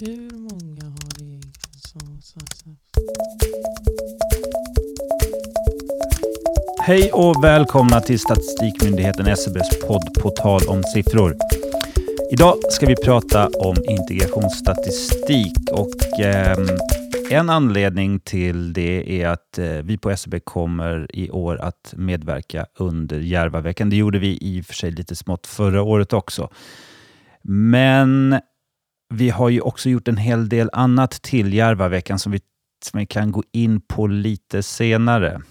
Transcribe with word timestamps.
Hur 0.00 0.30
många 0.36 0.84
har 0.84 1.22
egen 1.22 1.42
sås? 1.76 2.34
Hej 6.80 7.12
och 7.12 7.44
välkomna 7.44 8.00
till 8.00 8.18
Statistikmyndigheten 8.18 9.26
SCBs 9.26 9.86
podd 9.86 10.14
På 10.22 10.30
tal 10.30 10.60
om 10.68 10.82
siffror. 10.82 11.36
Idag 12.30 12.54
ska 12.70 12.86
vi 12.86 12.96
prata 12.96 13.48
om 13.48 13.76
integrationsstatistik 13.88 15.56
och 15.72 16.20
eh, 16.20 16.58
en 17.30 17.50
anledning 17.50 18.20
till 18.20 18.72
det 18.72 19.22
är 19.22 19.28
att 19.28 19.58
eh, 19.58 19.66
vi 19.66 19.98
på 19.98 20.10
SCB 20.10 20.40
kommer 20.40 21.16
i 21.16 21.30
år 21.30 21.60
att 21.60 21.94
medverka 21.96 22.66
under 22.78 23.18
Järvaveckan. 23.18 23.90
Det 23.90 23.96
gjorde 23.96 24.18
vi 24.18 24.38
i 24.40 24.60
och 24.60 24.64
för 24.64 24.74
sig 24.74 24.90
lite 24.90 25.16
smått 25.16 25.46
förra 25.46 25.82
året 25.82 26.12
också. 26.12 26.50
Men 27.42 28.40
vi 29.08 29.30
har 29.30 29.48
ju 29.48 29.60
också 29.60 29.88
gjort 29.88 30.08
en 30.08 30.16
hel 30.16 30.48
del 30.48 30.70
annat 30.72 31.10
till 31.10 31.54
Järvaveckan 31.54 32.18
som 32.18 32.32
vi, 32.32 32.40
som 32.84 33.00
vi 33.00 33.06
kan 33.06 33.32
gå 33.32 33.42
in 33.52 33.80
på 33.80 34.06
lite 34.06 34.62
senare. 34.62 35.42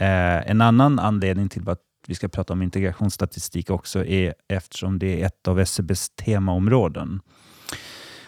Eh, 0.00 0.50
en 0.50 0.60
annan 0.60 0.98
anledning 0.98 1.48
till 1.48 1.68
att 1.68 1.80
vi 2.06 2.14
ska 2.14 2.28
prata 2.28 2.52
om 2.52 2.62
integrationsstatistik 2.62 3.70
också 3.70 4.04
är 4.04 4.34
eftersom 4.48 4.98
det 4.98 5.22
är 5.22 5.26
ett 5.26 5.48
av 5.48 5.60
SCBs 5.60 6.10
temaområden 6.10 7.20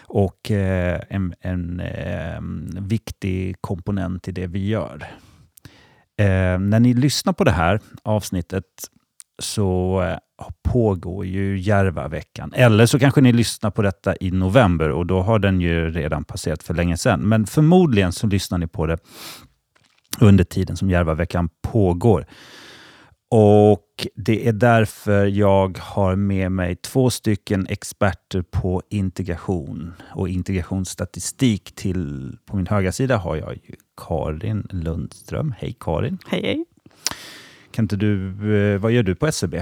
och 0.07 0.51
eh, 0.51 1.01
en, 1.09 1.33
en 1.39 1.79
eh, 1.79 2.41
viktig 2.81 3.61
komponent 3.61 4.27
i 4.27 4.31
det 4.31 4.47
vi 4.47 4.67
gör. 4.67 5.07
Eh, 6.17 6.59
när 6.59 6.79
ni 6.79 6.93
lyssnar 6.93 7.33
på 7.33 7.43
det 7.43 7.51
här 7.51 7.79
avsnittet 8.03 8.63
så 9.39 10.01
eh, 10.01 10.17
pågår 10.63 11.25
ju 11.25 11.59
Järvaveckan. 11.59 12.53
Eller 12.55 12.85
så 12.85 12.99
kanske 12.99 13.21
ni 13.21 13.31
lyssnar 13.31 13.71
på 13.71 13.81
detta 13.81 14.15
i 14.19 14.31
november 14.31 14.89
och 14.89 15.05
då 15.05 15.21
har 15.21 15.39
den 15.39 15.61
ju 15.61 15.89
redan 15.89 16.23
passerat 16.23 16.63
för 16.63 16.73
länge 16.73 16.97
sedan. 16.97 17.19
Men 17.21 17.47
förmodligen 17.47 18.11
så 18.11 18.27
lyssnar 18.27 18.57
ni 18.57 18.67
på 18.67 18.85
det 18.85 18.97
under 20.19 20.43
tiden 20.43 20.77
som 20.77 20.89
Järvaveckan 20.89 21.49
pågår. 21.61 22.25
Och 23.29 24.07
Det 24.15 24.47
är 24.47 24.53
därför 24.53 25.25
jag 25.25 25.77
har 25.77 26.15
med 26.15 26.51
mig 26.51 26.75
två 26.75 27.09
stycken 27.09 27.67
experter 27.69 28.41
på 28.41 28.83
integration 28.89 29.93
och 30.15 30.29
integrationsstatistik. 30.29 31.75
Till, 31.75 32.37
på 32.45 32.55
min 32.57 32.67
högra 32.67 32.91
sida 32.91 33.17
har 33.17 33.35
jag 33.35 33.53
ju 33.53 33.75
Karin 34.07 34.67
Lundström. 34.69 35.53
Hej 35.57 35.77
Karin! 35.79 36.17
Hej 36.27 36.41
hej! 36.41 36.65
Kan 37.77 37.83
inte 37.83 37.95
du, 37.95 38.29
eh, 38.55 38.79
vad 38.79 38.91
gör 38.91 39.03
du 39.03 39.15
på 39.15 39.27
SCB? 39.27 39.57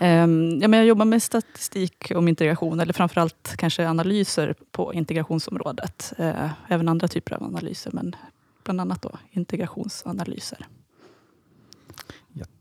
Um, 0.00 0.60
ja, 0.60 0.68
men 0.68 0.72
jag 0.72 0.86
jobbar 0.86 1.04
med 1.04 1.22
statistik 1.22 2.12
om 2.14 2.28
integration, 2.28 2.80
eller 2.80 2.92
framförallt 2.92 3.54
kanske 3.56 3.88
analyser 3.88 4.54
på 4.72 4.94
integrationsområdet. 4.94 6.12
Uh, 6.20 6.50
även 6.68 6.88
andra 6.88 7.08
typer 7.08 7.34
av 7.34 7.42
analyser, 7.42 7.90
men 7.94 8.16
bland 8.64 8.80
annat 8.80 9.02
då 9.02 9.18
integrationsanalyser. 9.30 10.66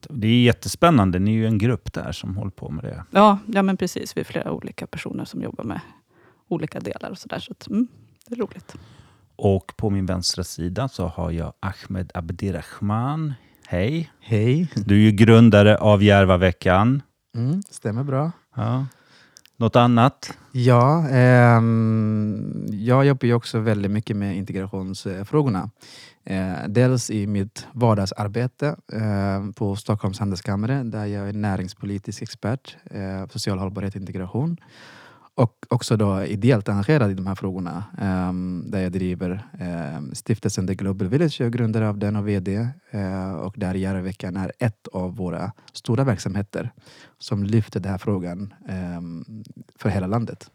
Det 0.10 0.28
är 0.28 0.42
jättespännande. 0.42 1.20
Ni 1.20 1.32
är 1.32 1.36
ju 1.36 1.48
en 1.48 1.58
grupp 1.58 1.94
där 1.94 2.12
som 2.12 2.38
håller 2.38 2.52
på 2.52 2.70
med 2.70 2.84
det. 2.84 3.04
Ja, 3.12 3.40
ja 3.48 3.62
men 3.62 3.78
precis. 3.78 4.18
Vi 4.18 4.22
är 4.22 4.26
flera 4.26 4.52
olika 4.52 4.88
personer 4.88 5.26
som 5.26 5.42
jobbar 5.42 5.64
med 5.64 5.80
olika 6.48 6.80
delar 6.80 7.10
och 7.10 7.18
sådär. 7.18 7.40
Så, 7.40 7.52
att, 7.52 7.68
mm, 7.68 7.88
det 8.28 8.36
är 8.36 8.40
roligt. 8.40 8.76
Och 9.36 9.74
på 9.78 9.90
min 9.90 10.06
vänstra 10.06 10.44
sida 10.44 10.88
så 10.88 11.08
har 11.08 11.32
jag 11.32 11.54
Ahmed 11.60 12.12
Abdirahman. 12.14 13.34
Hej! 13.70 14.12
Hej! 14.20 14.72
Du 14.76 14.96
är 14.96 15.00
ju 15.00 15.12
grundare 15.12 15.78
av 15.78 16.04
Järvaveckan. 16.04 17.02
Mm, 17.36 17.62
stämmer 17.70 18.04
bra. 18.04 18.32
Ja. 18.56 18.86
Något 19.58 19.76
annat? 19.76 20.38
Ja, 20.52 21.10
eh, 21.10 21.62
jag 22.72 23.06
jobbar 23.06 23.28
ju 23.28 23.34
också 23.34 23.60
väldigt 23.60 23.92
mycket 23.92 24.16
med 24.16 24.38
integrationsfrågorna. 24.38 25.70
Eh, 26.24 26.54
dels 26.68 27.10
i 27.10 27.28
mitt 27.28 27.68
vardagsarbete 27.72 28.76
eh, 28.94 29.52
på 29.56 29.76
Stockholms 29.76 30.20
handelskammare 30.20 30.84
där 30.84 31.06
jag 31.06 31.30
är 31.30 31.34
näringspolitisk 31.34 32.22
expert, 32.22 32.78
eh, 32.92 33.28
social 33.28 33.60
hållbarhet 33.60 33.96
och 33.96 34.02
integration. 34.02 34.58
Och 35.38 35.66
också 35.70 35.98
då 35.98 36.24
ideellt 36.24 36.70
engagerad 36.70 37.12
i 37.12 37.14
de 37.14 37.28
här 37.28 37.36
frågorna 37.36 37.84
um, 38.30 38.72
där 38.72 38.82
jag 38.82 38.92
driver 38.92 39.48
um, 39.98 40.16
stiftelsen 40.16 40.68
The 40.68 40.76
Global 40.76 41.08
Village. 41.08 41.40
Jag 41.40 41.48
är 41.48 41.52
grundare 41.52 41.90
av 41.90 41.98
den 41.98 42.16
och 42.16 42.28
VD 42.28 42.58
uh, 42.58 42.68
eh, 43.02 43.34
och 43.34 43.54
där 43.58 43.76
Järvaveckan 43.76 44.38
är 44.38 44.52
ett 44.60 44.88
av 44.88 45.16
våra 45.16 45.52
stora 45.74 46.04
verksamheter 46.04 46.72
som 47.20 47.44
lyfter 47.44 47.80
den 47.80 47.92
här 47.92 47.98
frågan 47.98 48.54
um, 48.98 49.44
för 49.76 49.90
hela 49.90 50.08
landet. 50.08 50.52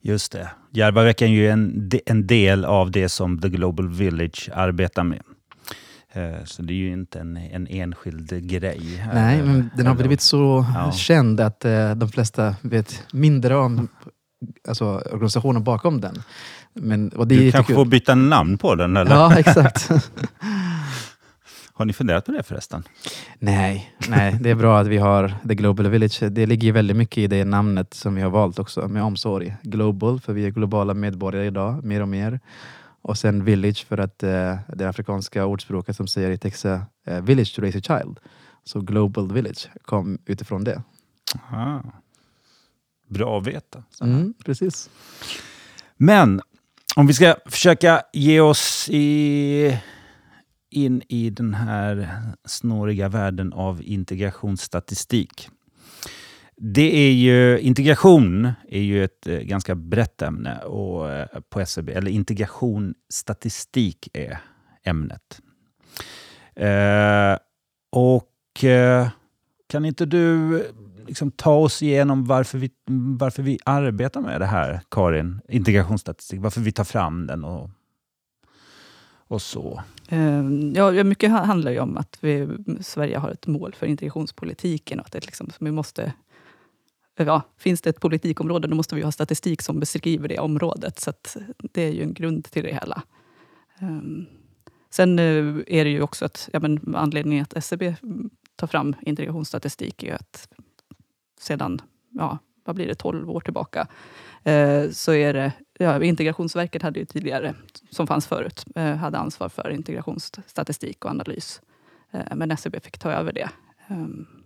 Just 0.00 0.32
det. 0.32 0.50
Järvaveckan 0.70 1.28
är 1.28 1.32
ju 1.32 1.48
en, 1.48 1.90
en 2.06 2.26
del 2.26 2.64
av 2.64 2.90
det 2.90 3.08
som 3.08 3.40
The 3.40 3.48
Global 3.48 3.88
Village 3.88 4.50
arbetar 4.54 5.04
med. 5.04 5.22
Eh, 6.12 6.44
så 6.44 6.62
det 6.62 6.72
är 6.72 6.76
ju 6.76 6.92
inte 6.92 7.20
en, 7.20 7.36
en 7.36 7.66
enskild 7.66 8.48
grej. 8.48 9.04
Nej, 9.14 9.42
men 9.42 9.70
den 9.76 9.86
har 9.86 9.94
blivit 9.94 10.20
så 10.20 10.66
ja. 10.74 10.92
känd 10.92 11.40
att 11.40 11.64
eh, 11.64 11.94
de 11.94 12.08
flesta 12.08 12.54
vet 12.62 13.04
mindre 13.12 13.56
om 13.56 13.88
alltså, 14.68 14.84
organisationen 14.84 15.64
bakom 15.64 16.00
den. 16.00 16.22
Men, 16.74 17.08
du 17.26 17.52
kanske 17.52 17.74
får 17.74 17.84
byta 17.84 18.14
namn 18.14 18.58
på 18.58 18.74
den? 18.74 18.96
Eller? 18.96 19.14
Ja, 19.14 19.38
exakt. 19.38 19.90
Har 21.74 21.84
ni 21.84 21.92
funderat 21.92 22.26
på 22.26 22.32
det 22.32 22.42
förresten? 22.42 22.82
Nej, 23.38 23.94
nej, 24.08 24.38
det 24.40 24.50
är 24.50 24.54
bra 24.54 24.80
att 24.80 24.86
vi 24.86 24.98
har 24.98 25.34
The 25.48 25.54
Global 25.54 25.88
Village. 25.88 26.22
Det 26.30 26.46
ligger 26.46 26.72
väldigt 26.72 26.96
mycket 26.96 27.18
i 27.18 27.26
det 27.26 27.44
namnet 27.44 27.94
som 27.94 28.14
vi 28.14 28.22
har 28.22 28.30
valt 28.30 28.58
också, 28.58 28.88
med 28.88 29.02
omsorg. 29.02 29.56
Global, 29.62 30.20
för 30.20 30.32
vi 30.32 30.46
är 30.46 30.50
globala 30.50 30.94
medborgare 30.94 31.46
idag, 31.46 31.84
mer 31.84 32.02
och 32.02 32.08
mer. 32.08 32.40
Och 33.02 33.18
sen 33.18 33.44
village 33.44 33.86
för 33.86 33.98
att 33.98 34.22
eh, 34.22 34.58
det 34.68 34.88
afrikanska 34.88 35.46
ordspråket 35.46 35.96
som 35.96 36.06
säger 36.06 36.30
i 36.30 36.38
Texas 36.38 36.82
eh, 37.06 37.22
village 37.22 37.54
to 37.54 37.62
raise 37.62 37.78
a 37.78 37.82
child. 37.82 38.18
Så 38.64 38.80
global 38.80 39.32
village 39.32 39.68
kom 39.82 40.18
utifrån 40.26 40.64
det. 40.64 40.82
Aha. 41.34 41.82
Bra 43.08 43.38
att 43.38 43.46
veta. 43.46 43.82
Mm, 44.00 44.34
precis. 44.44 44.90
Men 45.96 46.40
om 46.96 47.06
vi 47.06 47.14
ska 47.14 47.36
försöka 47.46 48.02
ge 48.12 48.40
oss 48.40 48.88
i, 48.90 49.78
in 50.70 51.02
i 51.08 51.30
den 51.30 51.54
här 51.54 52.08
snåriga 52.44 53.08
världen 53.08 53.52
av 53.52 53.82
integrationsstatistik. 53.82 55.48
Det 56.64 56.96
är 56.96 57.12
ju, 57.12 57.58
integration 57.58 58.52
är 58.68 58.80
ju 58.80 59.04
ett 59.04 59.26
eh, 59.26 59.38
ganska 59.38 59.74
brett 59.74 60.22
ämne 60.22 60.58
och, 60.58 61.10
eh, 61.10 61.26
på 61.48 61.60
SCB. 61.60 61.92
Eller 61.92 62.10
integration 62.10 62.94
statistik 63.08 64.08
är 64.12 64.38
ämnet. 64.84 65.40
Eh, 66.54 67.38
och 67.92 68.64
eh, 68.64 69.08
kan 69.68 69.84
inte 69.84 70.06
du 70.06 70.56
eh, 70.60 70.66
liksom 71.06 71.30
ta 71.30 71.54
oss 71.54 71.82
igenom 71.82 72.24
varför 72.24 72.58
vi, 72.58 72.70
varför 73.18 73.42
vi 73.42 73.58
arbetar 73.64 74.20
med 74.20 74.40
det 74.40 74.46
här, 74.46 74.80
Karin? 74.90 75.40
Integrationsstatistik. 75.48 76.40
Varför 76.40 76.60
vi 76.60 76.72
tar 76.72 76.84
fram 76.84 77.26
den 77.26 77.44
och, 77.44 77.70
och 79.28 79.42
så. 79.42 79.82
Ehm, 80.08 80.72
ja, 80.76 81.04
mycket 81.04 81.30
handlar 81.30 81.72
ju 81.72 81.80
om 81.80 81.96
att 81.96 82.18
vi, 82.20 82.48
Sverige 82.80 83.18
har 83.18 83.30
ett 83.30 83.46
mål 83.46 83.74
för 83.74 83.86
integrationspolitiken 83.86 85.00
och 85.00 85.06
att 85.06 85.12
det 85.12 85.26
liksom, 85.26 85.50
vi 85.60 85.70
måste 85.70 86.12
ja, 87.16 87.42
finns 87.58 87.80
det 87.80 87.90
ett 87.90 88.00
politikområde, 88.00 88.68
då 88.68 88.76
måste 88.76 88.94
vi 88.94 89.02
ha 89.02 89.12
statistik 89.12 89.62
som 89.62 89.80
beskriver 89.80 90.28
det 90.28 90.38
området. 90.38 91.00
Så 91.00 91.12
det 91.58 91.82
är 91.82 91.92
ju 91.92 92.02
en 92.02 92.14
grund 92.14 92.44
till 92.44 92.62
det 92.62 92.74
hela. 92.74 93.02
Um, 93.80 94.26
sen 94.90 95.18
eh, 95.18 95.24
är 95.66 95.84
det 95.84 95.90
ju 95.90 96.02
också 96.02 96.24
att 96.24 96.48
ja, 96.52 96.60
men 96.60 96.94
anledningen 96.96 97.42
att 97.42 97.56
SCB 97.56 97.96
tar 98.56 98.66
fram 98.66 98.96
integrationsstatistik 99.00 100.02
är 100.02 100.14
att 100.14 100.48
sedan, 101.40 101.80
ja, 102.10 102.38
vad 102.64 102.76
blir 102.76 102.86
det, 102.86 102.94
12 102.94 103.30
år 103.30 103.40
tillbaka, 103.40 103.86
eh, 104.44 104.90
så 104.90 105.12
är 105.12 105.32
det, 105.32 105.52
ja, 105.78 106.02
Integrationsverket 106.02 106.82
hade 106.82 107.00
ju 107.00 107.04
tidigare, 107.04 107.54
som 107.90 108.06
fanns 108.06 108.26
förut, 108.26 108.64
eh, 108.74 108.96
hade 108.96 109.18
ansvar 109.18 109.48
för 109.48 109.70
integrationsstatistik 109.70 111.04
och 111.04 111.10
analys. 111.10 111.60
Eh, 112.10 112.36
men 112.36 112.50
SCB 112.50 112.80
fick 112.80 112.98
ta 112.98 113.12
över 113.12 113.32
det. 113.32 113.48
Um, 113.88 114.41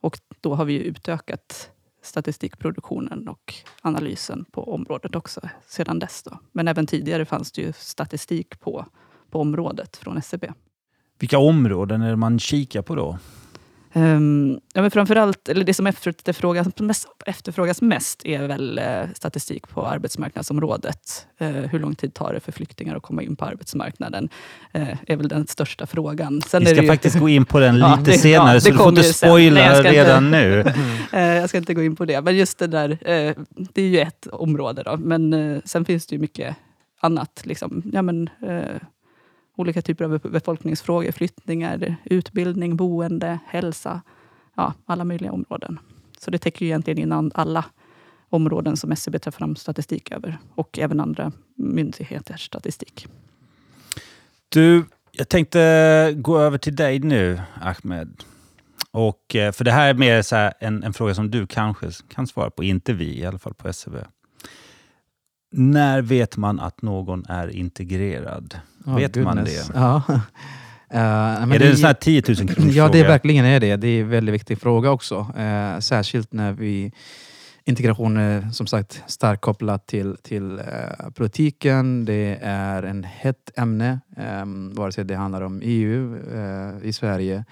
och 0.00 0.18
då 0.40 0.54
har 0.54 0.64
vi 0.64 0.74
utökat 0.74 1.70
statistikproduktionen 2.02 3.28
och 3.28 3.54
analysen 3.82 4.44
på 4.52 4.74
området 4.74 5.14
också 5.16 5.40
sedan 5.66 5.98
dess. 5.98 6.22
Då. 6.22 6.38
Men 6.52 6.68
även 6.68 6.86
tidigare 6.86 7.24
fanns 7.24 7.52
det 7.52 7.62
ju 7.62 7.72
statistik 7.72 8.60
på, 8.60 8.86
på 9.30 9.40
området 9.40 9.96
från 9.96 10.16
SCB. 10.16 10.52
Vilka 11.18 11.38
områden 11.38 12.02
är 12.02 12.10
det 12.10 12.16
man 12.16 12.38
kikar 12.38 12.82
på 12.82 12.94
då? 12.94 13.18
Um, 13.92 14.60
ja, 14.74 14.82
men 14.82 14.90
framförallt, 14.90 15.48
eller 15.48 15.64
det 15.64 15.74
som 15.74 15.86
efterfrågas 15.86 16.68
mest, 16.78 17.08
efterfrågas 17.26 17.82
mest 17.82 18.26
är 18.26 18.46
väl 18.46 18.78
eh, 18.78 18.84
statistik 19.14 19.68
på 19.68 19.86
arbetsmarknadsområdet. 19.86 21.26
Eh, 21.38 21.48
hur 21.48 21.78
lång 21.78 21.94
tid 21.94 22.14
tar 22.14 22.32
det 22.32 22.40
för 22.40 22.52
flyktingar 22.52 22.96
att 22.96 23.02
komma 23.02 23.22
in 23.22 23.36
på 23.36 23.44
arbetsmarknaden? 23.44 24.28
Eh, 24.72 24.88
är 25.06 25.16
väl 25.16 25.28
den 25.28 25.46
största 25.46 25.86
frågan. 25.86 26.42
Sen 26.42 26.64
Vi 26.64 26.66
ska 26.66 26.82
ju, 26.82 26.88
faktiskt 26.88 27.18
gå 27.18 27.28
in 27.28 27.44
på 27.44 27.60
den 27.60 27.74
lite 27.74 27.88
ja, 27.88 27.98
det, 28.04 28.18
senare, 28.18 28.54
ja, 28.54 28.60
så 28.60 28.70
du 28.70 28.76
får 28.76 28.88
inte 28.88 29.02
spoila 29.02 29.60
Nej, 29.60 29.82
redan 29.82 30.24
inte, 30.24 30.38
nu. 30.38 30.64
Eh, 31.12 31.22
jag 31.22 31.48
ska 31.48 31.58
inte 31.58 31.74
gå 31.74 31.82
in 31.82 31.96
på 31.96 32.04
det, 32.04 32.20
men 32.20 32.36
just 32.36 32.58
det 32.58 32.66
där, 32.66 32.98
det 33.74 33.82
är 33.82 33.88
ju 33.88 34.00
ett 34.00 34.26
område. 34.26 34.82
Då. 34.82 34.96
Men 34.96 35.62
sen 35.64 35.84
finns 35.84 36.06
det 36.06 36.14
ju 36.14 36.20
mycket 36.20 36.56
annat. 37.00 37.42
Liksom. 37.44 37.82
Ja, 37.92 38.02
men, 38.02 38.30
olika 39.58 39.82
typer 39.82 40.04
av 40.04 40.18
befolkningsfrågor, 40.18 41.12
flyttningar, 41.12 41.96
utbildning, 42.04 42.76
boende, 42.76 43.38
hälsa. 43.46 44.02
Ja, 44.54 44.74
alla 44.86 45.04
möjliga 45.04 45.32
områden. 45.32 45.78
Så 46.18 46.30
det 46.30 46.38
täcker 46.38 46.64
ju 46.64 46.68
egentligen 46.68 46.98
in 46.98 47.30
alla 47.34 47.64
områden 48.28 48.76
som 48.76 48.92
SCB 48.92 49.18
tar 49.18 49.30
fram 49.30 49.56
statistik 49.56 50.12
över 50.12 50.38
och 50.54 50.78
även 50.78 51.00
andra 51.00 51.32
myndigheters 51.56 52.46
statistik. 52.46 53.06
Du, 54.48 54.84
jag 55.12 55.28
tänkte 55.28 56.14
gå 56.16 56.38
över 56.38 56.58
till 56.58 56.76
dig 56.76 56.98
nu, 56.98 57.40
Ahmed. 57.60 58.24
Och, 58.90 59.36
eh, 59.36 59.52
för 59.52 59.64
det 59.64 59.72
här 59.72 59.88
är 59.88 59.94
mer 59.94 60.22
så 60.22 60.50
en, 60.60 60.82
en 60.82 60.92
fråga 60.92 61.14
som 61.14 61.30
du 61.30 61.46
kanske 61.46 61.90
kan 62.08 62.26
svara 62.26 62.50
på, 62.50 62.64
inte 62.64 62.92
vi, 62.92 63.18
i 63.18 63.26
alla 63.26 63.38
fall 63.38 63.54
på 63.54 63.68
SCB. 63.68 63.98
När 65.50 66.02
vet 66.02 66.36
man 66.36 66.60
att 66.60 66.82
någon 66.82 67.24
är 67.28 67.48
integrerad? 67.48 68.58
Oh, 68.84 68.96
vet 68.96 69.14
goodness. 69.14 69.34
man 69.34 69.44
det? 69.44 69.80
Ja. 69.80 70.20
Uh, 70.94 71.00
är 71.00 71.46
det, 71.46 71.58
det 71.58 71.70
en 71.70 71.76
sån 71.76 71.86
här 71.86 71.94
10 71.94 72.22
000 72.28 72.36
kronors 72.36 72.74
Ja, 72.74 72.88
det 72.88 73.00
är 73.00 73.08
verkligen 73.08 73.44
är 73.44 73.60
det. 73.60 73.76
Det 73.76 73.88
är 73.88 74.00
en 74.00 74.08
väldigt 74.08 74.34
viktig 74.34 74.60
fråga 74.60 74.90
också. 74.90 75.18
Uh, 75.18 75.80
särskilt 75.80 76.32
när 76.32 76.52
vi 76.52 76.92
Integration 77.68 78.16
är 78.16 78.50
som 78.50 78.66
sagt 78.66 79.02
starkt 79.06 79.40
kopplat 79.40 79.86
till, 79.86 80.16
till 80.22 80.52
uh, 80.52 81.10
politiken. 81.14 82.04
Det 82.04 82.38
är 82.42 82.82
en 82.82 83.04
hett 83.04 83.50
ämne, 83.56 84.00
um, 84.42 84.74
vare 84.74 84.92
sig 84.92 85.04
det 85.04 85.14
handlar 85.14 85.42
om 85.42 85.60
EU 85.64 86.14
uh, 86.34 86.86
i 86.86 86.92
Sverige 86.92 87.44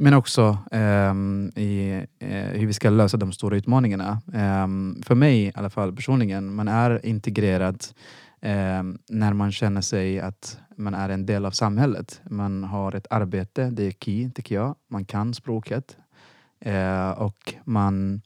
men 0.00 0.14
också 0.14 0.58
eh, 0.70 1.14
i 1.62 2.06
eh, 2.18 2.30
hur 2.30 2.66
vi 2.66 2.72
ska 2.72 2.90
lösa 2.90 3.16
de 3.16 3.32
stora 3.32 3.56
utmaningarna. 3.56 4.22
Ehm, 4.34 5.02
för 5.02 5.14
mig 5.14 5.42
i 5.42 5.52
alla 5.54 5.70
fall 5.70 5.96
personligen, 5.96 6.54
man 6.54 6.68
är 6.68 7.06
integrerad 7.06 7.84
ehm, 8.40 8.98
när 9.08 9.32
man 9.32 9.52
känner 9.52 9.80
sig 9.80 10.20
att 10.20 10.58
man 10.76 10.94
är 10.94 11.08
en 11.08 11.26
del 11.26 11.46
av 11.46 11.50
samhället. 11.50 12.20
Man 12.24 12.64
har 12.64 12.94
ett 12.94 13.06
arbete, 13.10 13.70
det 13.70 13.82
är 13.82 13.90
key 13.90 14.30
tycker 14.30 14.54
jag. 14.54 14.74
Man 14.88 15.04
kan 15.04 15.34
språket 15.34 15.96
eh, 16.60 17.10
och 17.10 17.54
man 17.64 18.22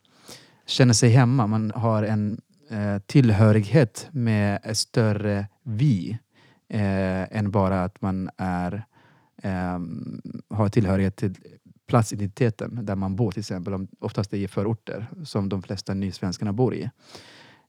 känner 0.67 0.95
sig 0.95 1.11
hemma. 1.11 1.47
Man 1.47 1.73
har 1.75 2.03
en 2.03 2.41
eh, 2.71 2.99
tillhörighet 2.99 4.09
med 4.11 4.61
ett 4.65 4.79
större 4.79 5.47
vi 5.63 6.19
eh, 6.69 7.37
än 7.39 7.51
bara 7.51 7.85
att 7.85 8.03
man 8.03 8.31
är 8.37 8.85
eh, 9.43 9.79
har 10.51 10.69
tillhörighet 10.69 11.17
till 11.17 11.35
platsidentiteten 11.93 12.87
där 12.87 12.97
man 12.97 13.17
bor 13.17 13.31
till 13.31 13.41
exempel. 13.41 13.87
Oftast 14.01 14.31
det 14.31 14.39
i 14.39 14.49
förorter 14.49 15.07
som 15.25 15.49
de 15.49 15.63
flesta 15.63 15.95
nysvenskarna 15.95 16.53
bor 16.53 16.75
i. 16.75 16.91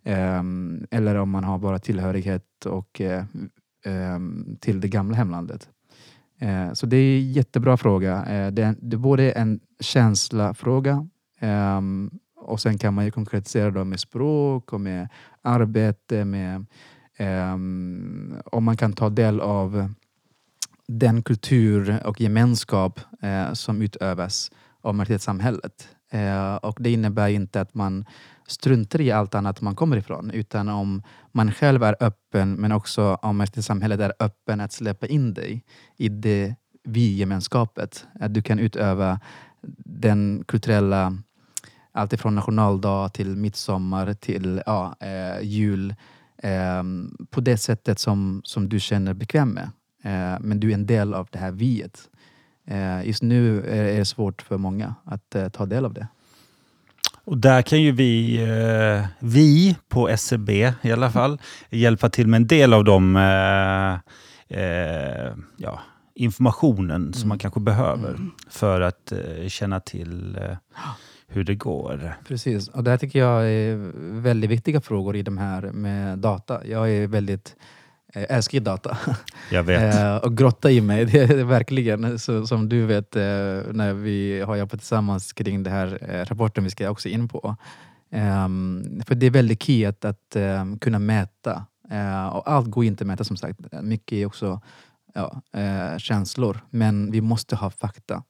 Um, 0.05 0.87
eller 0.91 1.15
om 1.15 1.29
man 1.29 1.43
har 1.43 1.57
bara 1.57 1.79
tillhörighet 1.79 2.65
och, 2.65 3.01
uh, 3.01 3.23
um, 4.15 4.57
till 4.61 4.81
det 4.81 4.87
gamla 4.87 5.15
hemlandet. 5.17 5.69
Uh, 6.41 6.73
så 6.73 6.85
det 6.85 6.97
är 6.97 7.17
en 7.17 7.31
jättebra 7.31 7.77
fråga. 7.77 8.17
Uh, 8.19 8.53
det, 8.53 8.63
är, 8.63 8.75
det 8.81 8.95
är 8.95 8.97
både 8.97 9.31
en 9.31 9.59
känslafråga 9.79 11.07
um, 11.41 12.11
och 12.35 12.59
sen 12.59 12.77
kan 12.77 12.93
man 12.93 13.05
ju 13.05 13.11
konkretisera 13.11 13.71
det 13.71 13.83
med 13.83 13.99
språk 13.99 14.73
och 14.73 14.81
med 14.81 15.09
arbete. 15.41 16.25
Med, 16.25 16.65
om 18.45 18.63
man 18.63 18.77
kan 18.77 18.93
ta 18.93 19.09
del 19.09 19.41
av 19.41 19.93
den 20.99 21.21
kultur 21.23 22.01
och 22.05 22.21
gemenskap 22.21 22.99
eh, 23.21 23.53
som 23.53 23.81
utövas 23.81 24.51
av 24.81 24.95
majoritetssamhället. 24.95 25.87
Eh, 26.11 26.55
och 26.55 26.77
det 26.79 26.91
innebär 26.91 27.27
inte 27.27 27.61
att 27.61 27.73
man 27.73 28.05
struntar 28.47 29.01
i 29.01 29.11
allt 29.11 29.35
annat 29.35 29.61
man 29.61 29.75
kommer 29.75 29.97
ifrån 29.97 30.31
utan 30.31 30.69
om 30.69 31.03
man 31.31 31.51
själv 31.51 31.83
är 31.83 31.95
öppen 31.99 32.53
men 32.53 32.71
också 32.71 33.17
om 33.21 33.37
majoritetssamhället 33.37 33.99
är 33.99 34.13
öppen 34.19 34.59
att 34.59 34.71
släppa 34.71 35.07
in 35.07 35.33
dig 35.33 35.63
i 35.97 36.09
det 36.09 36.55
vi-gemenskapet. 36.83 38.05
Att 38.19 38.33
du 38.33 38.41
kan 38.41 38.59
utöva 38.59 39.19
den 39.85 40.43
kulturella 40.47 41.17
alltifrån 41.91 42.35
nationaldag 42.35 43.09
till 43.09 43.35
midsommar 43.35 44.13
till 44.13 44.61
ja, 44.65 44.95
eh, 44.99 45.41
jul 45.41 45.95
eh, 46.37 46.83
på 47.29 47.41
det 47.41 47.57
sättet 47.57 47.99
som, 47.99 48.41
som 48.43 48.69
du 48.69 48.79
känner 48.79 49.13
bekväm 49.13 49.49
med. 49.49 49.69
Eh, 50.03 50.39
men 50.39 50.59
du 50.59 50.69
är 50.69 50.73
en 50.73 50.85
del 50.85 51.13
av 51.13 51.27
det 51.31 51.39
här 51.39 51.51
viet. 51.51 52.09
Eh, 52.67 53.07
just 53.07 53.23
nu 53.23 53.65
är 53.69 53.97
det 53.97 54.05
svårt 54.05 54.41
för 54.41 54.57
många 54.57 54.95
att 55.03 55.35
eh, 55.35 55.49
ta 55.49 55.65
del 55.65 55.85
av 55.85 55.93
det. 55.93 56.07
Och 57.25 57.37
där 57.37 57.61
kan 57.61 57.81
ju 57.81 57.91
vi, 57.91 58.39
vi 59.19 59.75
på 59.89 60.09
SCB 60.09 60.61
e 60.61 60.73
i 60.81 60.91
alla 60.91 61.11
fall, 61.11 61.41
hjälpa 61.69 62.09
till 62.09 62.27
med 62.27 62.37
en 62.37 62.47
del 62.47 62.73
av 62.73 62.83
de 62.83 63.15
ja, 65.57 65.79
informationen 66.15 67.01
mm. 67.01 67.13
som 67.13 67.29
man 67.29 67.39
kanske 67.39 67.59
behöver 67.59 68.09
mm. 68.09 68.31
för 68.49 68.81
att 68.81 69.13
känna 69.47 69.79
till 69.79 70.39
hur 71.27 71.43
det 71.43 71.55
går. 71.55 72.15
Precis, 72.27 72.67
och 72.67 72.83
det 72.83 72.97
tycker 72.97 73.19
jag 73.19 73.51
är 73.51 73.91
väldigt 74.21 74.49
viktiga 74.49 74.81
frågor 74.81 75.15
i 75.15 75.21
de 75.21 75.37
här 75.37 75.61
med 75.61 76.19
data. 76.19 76.67
Jag 76.67 76.91
är 76.91 77.07
väldigt 77.07 77.55
eh, 77.57 77.63
älskar 78.13 78.59
data. 78.59 78.97
Jag 79.51 79.63
vet. 79.63 79.95
Eh, 80.03 80.15
och 80.15 80.37
grotta 80.37 80.71
i 80.71 80.81
mig, 80.81 81.05
det 81.11 81.19
är 81.19 81.43
verkligen. 81.43 82.19
Så, 82.19 82.47
som 82.47 82.69
du 82.69 82.85
vet, 82.85 83.15
eh, 83.15 83.21
när 83.71 83.93
vi 83.93 84.41
har 84.41 84.55
jobbat 84.55 84.79
tillsammans 84.79 85.33
kring 85.33 85.63
den 85.63 85.73
här 85.73 86.25
rapporten 86.29 86.63
vi 86.63 86.69
ska 86.69 86.89
också 86.89 87.09
in 87.09 87.27
på. 87.27 87.55
Um, 88.11 89.01
för 89.07 89.15
det 89.15 89.25
är 89.25 89.31
väldigt 89.31 89.63
key 89.63 89.85
att, 89.85 90.05
att 90.05 90.35
um, 90.35 90.79
kunna 90.79 90.99
mäta. 90.99 91.65
Och 92.33 92.51
allt 92.51 92.67
går 92.67 92.85
inte 92.85 93.03
att 93.03 93.07
mäta 93.07 93.23
som 93.23 93.37
sagt. 93.37 93.59
Mycket 93.81 94.15
är 94.15 94.25
också 94.25 94.61
ja, 95.13 95.41
känslor. 95.97 96.59
Men 96.69 97.11
vi 97.11 97.21
måste 97.21 97.55
ha 97.55 97.69
fakta 97.69 98.23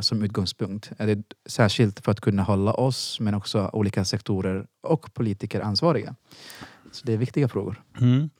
som 0.00 0.22
utgångspunkt. 0.22 0.92
Det 0.98 1.22
särskilt 1.46 2.00
för 2.04 2.12
att 2.12 2.20
kunna 2.20 2.42
hålla 2.42 2.72
oss, 2.72 3.20
men 3.20 3.34
också 3.34 3.70
olika 3.72 4.04
sektorer 4.04 4.66
och 4.82 5.14
politiker 5.14 5.60
ansvariga. 5.60 6.14
Så 6.94 7.06
det 7.06 7.12
är 7.12 7.16
viktiga 7.16 7.48
frågor. 7.48 7.82
Mm. 8.00 8.30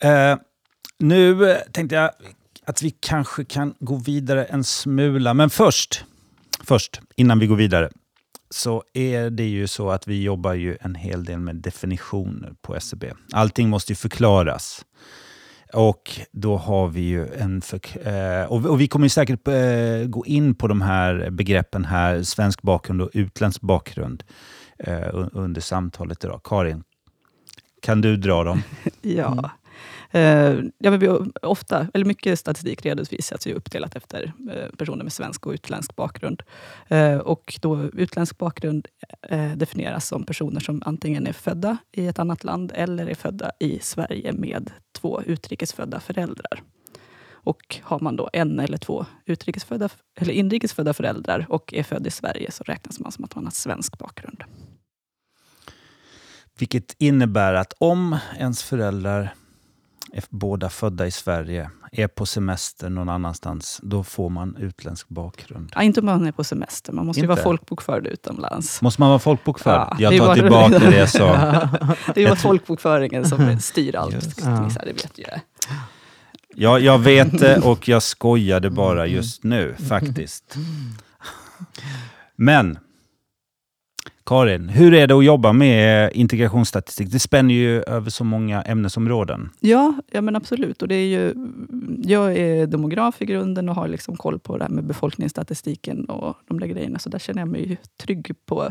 Eh, 0.00 0.38
nu 0.98 1.56
tänkte 1.72 1.94
jag 1.94 2.10
att 2.66 2.82
vi 2.82 2.90
kanske 2.90 3.44
kan 3.44 3.74
gå 3.78 3.96
vidare 3.96 4.44
en 4.44 4.64
smula. 4.64 5.34
Men 5.34 5.50
först, 5.50 6.04
först 6.64 7.00
innan 7.16 7.38
vi 7.38 7.46
går 7.46 7.56
vidare, 7.56 7.90
så 8.50 8.82
är 8.92 9.30
det 9.30 9.46
ju 9.46 9.66
så 9.66 9.90
att 9.90 10.08
vi 10.08 10.22
jobbar 10.22 10.54
ju 10.54 10.76
en 10.80 10.94
hel 10.94 11.24
del 11.24 11.38
med 11.38 11.56
definitioner 11.56 12.52
på 12.62 12.76
SCB. 12.76 13.12
Allting 13.32 13.68
måste 13.68 13.92
ju 13.92 13.96
förklaras. 13.96 14.84
Och 15.72 16.20
då 16.32 16.56
har 16.56 16.88
vi 16.88 17.00
ju 17.00 17.34
en... 17.34 17.60
För, 17.60 18.08
eh, 18.08 18.44
och, 18.44 18.80
vi 18.80 18.88
kommer 18.88 19.08
säkert 19.08 19.48
eh, 19.48 20.08
gå 20.08 20.26
in 20.26 20.54
på 20.54 20.68
de 20.68 20.80
här 20.80 21.30
begreppen 21.30 21.84
här, 21.84 22.22
svensk 22.22 22.62
bakgrund 22.62 23.02
och 23.02 23.10
utländsk 23.12 23.60
bakgrund, 23.60 24.24
eh, 24.78 25.08
under 25.32 25.60
samtalet 25.60 26.24
idag. 26.24 26.40
Karin, 26.44 26.84
kan 27.82 28.00
du 28.00 28.16
dra 28.16 28.44
dem? 28.44 28.62
ja. 29.02 29.32
Mm. 29.32 29.50
Uh, 30.14 30.64
ja, 30.78 30.90
men 30.90 30.98
vi, 30.98 31.08
ofta, 31.42 31.86
eller 31.94 32.04
mycket 32.04 32.38
statistik 32.38 32.86
redovisas 32.86 33.46
ju 33.46 33.54
uppdelat 33.54 33.96
efter 33.96 34.32
uh, 34.50 34.76
personer 34.76 35.02
med 35.02 35.12
svensk 35.12 35.46
och 35.46 35.52
utländsk 35.52 35.96
bakgrund. 35.96 36.42
Uh, 36.92 37.16
och 37.16 37.58
då 37.62 37.82
utländsk 37.82 38.38
bakgrund 38.38 38.88
definieras 39.56 40.08
som 40.08 40.24
personer 40.24 40.60
som 40.60 40.82
antingen 40.86 41.26
är 41.26 41.32
födda 41.32 41.76
i 41.92 42.06
ett 42.06 42.18
annat 42.18 42.44
land 42.44 42.72
eller 42.74 43.06
är 43.06 43.14
födda 43.14 43.50
i 43.60 43.78
Sverige 43.82 44.32
med 44.32 44.70
två 44.98 45.22
utrikesfödda 45.22 46.00
föräldrar. 46.00 46.62
Och 47.46 47.76
har 47.82 48.00
man 48.00 48.16
då 48.16 48.30
en 48.32 48.60
eller 48.60 48.78
två 48.78 49.06
utrikesfödda, 49.26 49.88
eller 50.20 50.32
inrikesfödda 50.32 50.94
föräldrar 50.94 51.46
och 51.48 51.74
är 51.74 51.82
född 51.82 52.06
i 52.06 52.10
Sverige 52.10 52.50
så 52.50 52.64
räknas 52.64 53.00
man 53.00 53.12
som 53.12 53.24
att 53.24 53.34
man 53.34 53.44
har 53.44 53.50
svensk 53.50 53.98
bakgrund. 53.98 54.44
Vilket 56.58 56.94
innebär 56.98 57.54
att 57.54 57.72
om 57.78 58.16
ens 58.38 58.62
föräldrar 58.62 59.34
är 60.12 60.24
båda 60.28 60.70
födda 60.70 61.06
i 61.06 61.10
Sverige, 61.10 61.70
är 61.92 62.08
på 62.08 62.26
semester 62.26 62.90
någon 62.90 63.08
annanstans, 63.08 63.80
då 63.82 64.04
får 64.04 64.30
man 64.30 64.56
utländsk 64.56 65.08
bakgrund. 65.08 65.72
Ja, 65.74 65.82
inte 65.82 66.00
om 66.00 66.06
man 66.06 66.26
är 66.26 66.32
på 66.32 66.44
semester. 66.44 66.92
Man 66.92 67.06
måste 67.06 67.20
inte. 67.20 67.24
ju 67.24 67.28
vara 67.28 67.42
folkbokförd 67.42 68.06
utomlands. 68.06 68.82
Måste 68.82 69.02
man 69.02 69.08
vara 69.08 69.18
folkbokförd? 69.18 69.96
Ja, 69.98 70.12
jag 70.12 70.26
tar 70.26 70.34
tillbaka 70.34 70.78
det 70.78 70.96
jag 70.96 71.10
sa. 71.10 71.36
det 72.14 72.24
är 72.24 72.30
ju 72.30 72.36
folkbokföringen 72.36 73.24
som 73.24 73.58
styr 73.60 73.96
allt. 73.96 74.40
Ja. 74.44 74.70
Det 74.84 74.92
vet 74.92 75.18
ju 75.18 75.24
Ja, 76.54 76.78
jag 76.78 76.98
vet 76.98 77.38
det 77.38 77.58
och 77.64 77.88
jag 77.88 78.02
skojade 78.02 78.70
bara 78.70 79.06
just 79.06 79.44
nu 79.44 79.74
faktiskt. 79.88 80.56
Men 82.36 82.78
Karin, 84.26 84.68
hur 84.68 84.94
är 84.94 85.06
det 85.06 85.14
att 85.14 85.24
jobba 85.24 85.52
med 85.52 86.12
integrationsstatistik? 86.12 87.10
Det 87.10 87.18
spänner 87.18 87.54
ju 87.54 87.82
över 87.82 88.10
så 88.10 88.24
många 88.24 88.62
ämnesområden. 88.62 89.50
Ja, 89.60 89.94
ja 90.10 90.20
men 90.20 90.36
absolut. 90.36 90.82
Och 90.82 90.88
det 90.88 90.94
är 90.94 91.06
ju, 91.06 91.34
jag 92.02 92.36
är 92.36 92.66
demograf 92.66 93.22
i 93.22 93.24
grunden 93.24 93.68
och 93.68 93.74
har 93.74 93.88
liksom 93.88 94.16
koll 94.16 94.38
på 94.38 94.58
det 94.58 94.64
här 94.64 94.70
med 94.70 94.84
befolkningsstatistiken 94.84 96.04
och 96.04 96.36
de 96.48 96.60
där 96.60 96.66
grejerna. 96.66 96.98
Så 96.98 97.08
där 97.08 97.18
känner 97.18 97.40
jag 97.40 97.48
mig 97.48 97.78
trygg 97.96 98.32
på, 98.46 98.68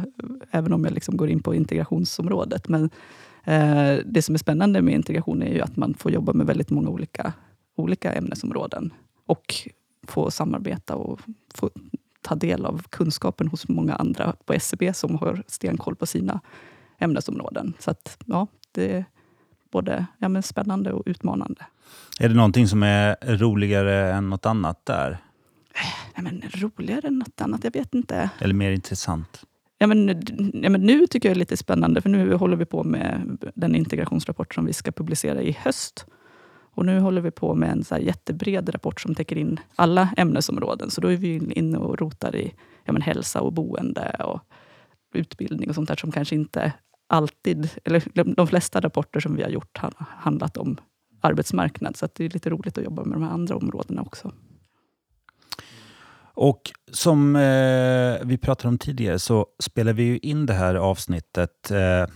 även 0.52 0.74
om 0.74 0.84
jag 0.84 0.94
liksom 0.94 1.18
går 1.18 1.30
in 1.30 1.44
på 1.44 1.56
integrationsområdet. 1.56 2.68
Men 2.68 2.90
eh, 3.44 4.00
det 4.06 4.22
som 4.22 4.36
är 4.36 4.40
spännande 4.40 4.82
med 4.82 4.94
integration 4.94 5.42
är 5.42 5.54
ju 5.54 5.62
att 5.62 5.78
man 5.78 5.94
får 5.94 6.12
jobba 6.12 6.34
med 6.34 6.48
väldigt 6.48 6.70
många 6.70 6.90
olika, 6.90 7.34
olika 7.76 8.14
ämnesområden. 8.14 8.94
Och 9.26 9.54
få 10.08 10.32
samarbeta 10.32 10.96
och 10.96 11.20
få 11.54 11.70
ta 12.26 12.36
del 12.36 12.66
av 12.66 12.84
kunskapen 12.90 13.48
hos 13.48 13.68
många 13.68 13.96
andra 13.96 14.36
på 14.46 14.54
SCB 14.54 14.94
som 14.94 15.16
har 15.16 15.44
stenkoll 15.48 15.96
på 15.96 16.06
sina 16.06 16.40
ämnesområden. 17.00 17.74
Så 17.80 17.92
att, 17.92 18.18
ja, 18.26 18.48
det 18.72 18.94
är 18.94 19.06
både 19.72 20.06
ja, 20.18 20.30
men 20.30 20.44
spännande 20.44 20.92
och 20.92 21.04
utmanande. 21.06 21.66
Är 22.20 22.30
det 22.30 22.36
någonting 22.36 22.68
som 22.68 22.84
är 22.84 23.38
roligare 23.38 24.14
än 24.14 24.30
något 24.30 24.46
annat 24.46 24.86
där? 24.86 25.18
Ja, 26.16 26.22
men 26.22 26.44
roligare 26.54 27.08
än 27.08 27.20
något 27.20 27.42
annat? 27.42 27.64
Jag 27.64 27.74
vet 27.74 27.94
inte. 27.94 28.30
Eller 28.40 28.54
mer 28.54 28.72
intressant? 28.72 29.44
Ja, 29.78 29.88
men, 29.88 30.22
ja, 30.54 30.70
men 30.70 30.82
nu 30.82 31.08
tycker 31.08 31.30
jag 31.30 31.36
det 31.36 31.38
är 31.38 31.40
lite 31.40 31.58
spännande, 31.58 32.02
för 32.02 32.10
nu 32.10 32.34
håller 32.34 32.58
vi 32.58 32.66
på 32.66 32.84
med 32.84 33.38
den 33.56 33.76
integrationsrapport 33.76 34.54
som 34.54 34.66
vi 34.66 34.74
ska 34.74 34.92
publicera 34.92 35.42
i 35.42 35.52
höst. 35.52 36.06
Och 36.76 36.86
nu 36.86 37.00
håller 37.00 37.22
vi 37.22 37.32
på 37.32 37.56
med 37.56 37.72
en 37.72 37.84
så 37.84 37.98
jättebred 37.98 38.74
rapport 38.74 39.02
som 39.02 39.16
täcker 39.16 39.38
in 39.38 39.60
alla 39.76 40.10
ämnesområden. 40.18 40.92
Så 40.92 41.02
då 41.02 41.08
är 41.12 41.18
vi 41.18 41.54
inne 41.54 41.78
och 41.78 42.00
rotar 42.00 42.36
i 42.36 42.54
ja, 42.86 42.94
men 42.94 43.02
hälsa 43.02 43.42
och 43.42 43.54
boende 43.54 44.16
och 44.20 44.42
utbildning 45.14 45.70
och 45.70 45.76
sånt 45.76 45.88
där 45.88 45.96
som 45.96 46.12
kanske 46.12 46.36
inte 46.36 46.74
alltid, 47.08 47.70
eller 47.84 48.36
de 48.36 48.48
flesta 48.48 48.82
rapporter 48.82 49.20
som 49.20 49.36
vi 49.36 49.44
har 49.44 49.50
gjort 49.50 49.78
har 49.78 49.94
handlat 50.00 50.58
om 50.58 50.78
arbetsmarknad. 51.22 51.98
Så 51.98 52.08
det 52.16 52.26
är 52.26 52.30
lite 52.30 52.50
roligt 52.50 52.78
att 52.78 52.84
jobba 52.84 53.04
med 53.04 53.16
de 53.16 53.24
här 53.24 53.32
andra 53.32 53.56
områdena 53.56 54.02
också. 54.02 54.32
Och 56.38 56.72
som 56.92 57.36
eh, 57.36 58.28
vi 58.28 58.38
pratade 58.42 58.68
om 58.68 58.78
tidigare 58.78 59.20
så 59.20 59.46
spelar 59.60 59.94
vi 59.94 60.04
ju 60.04 60.18
in 60.18 60.46
det 60.46 60.54
här 60.54 60.76
avsnittet 60.76 61.72
eh, 61.72 61.80
eh, 61.80 62.08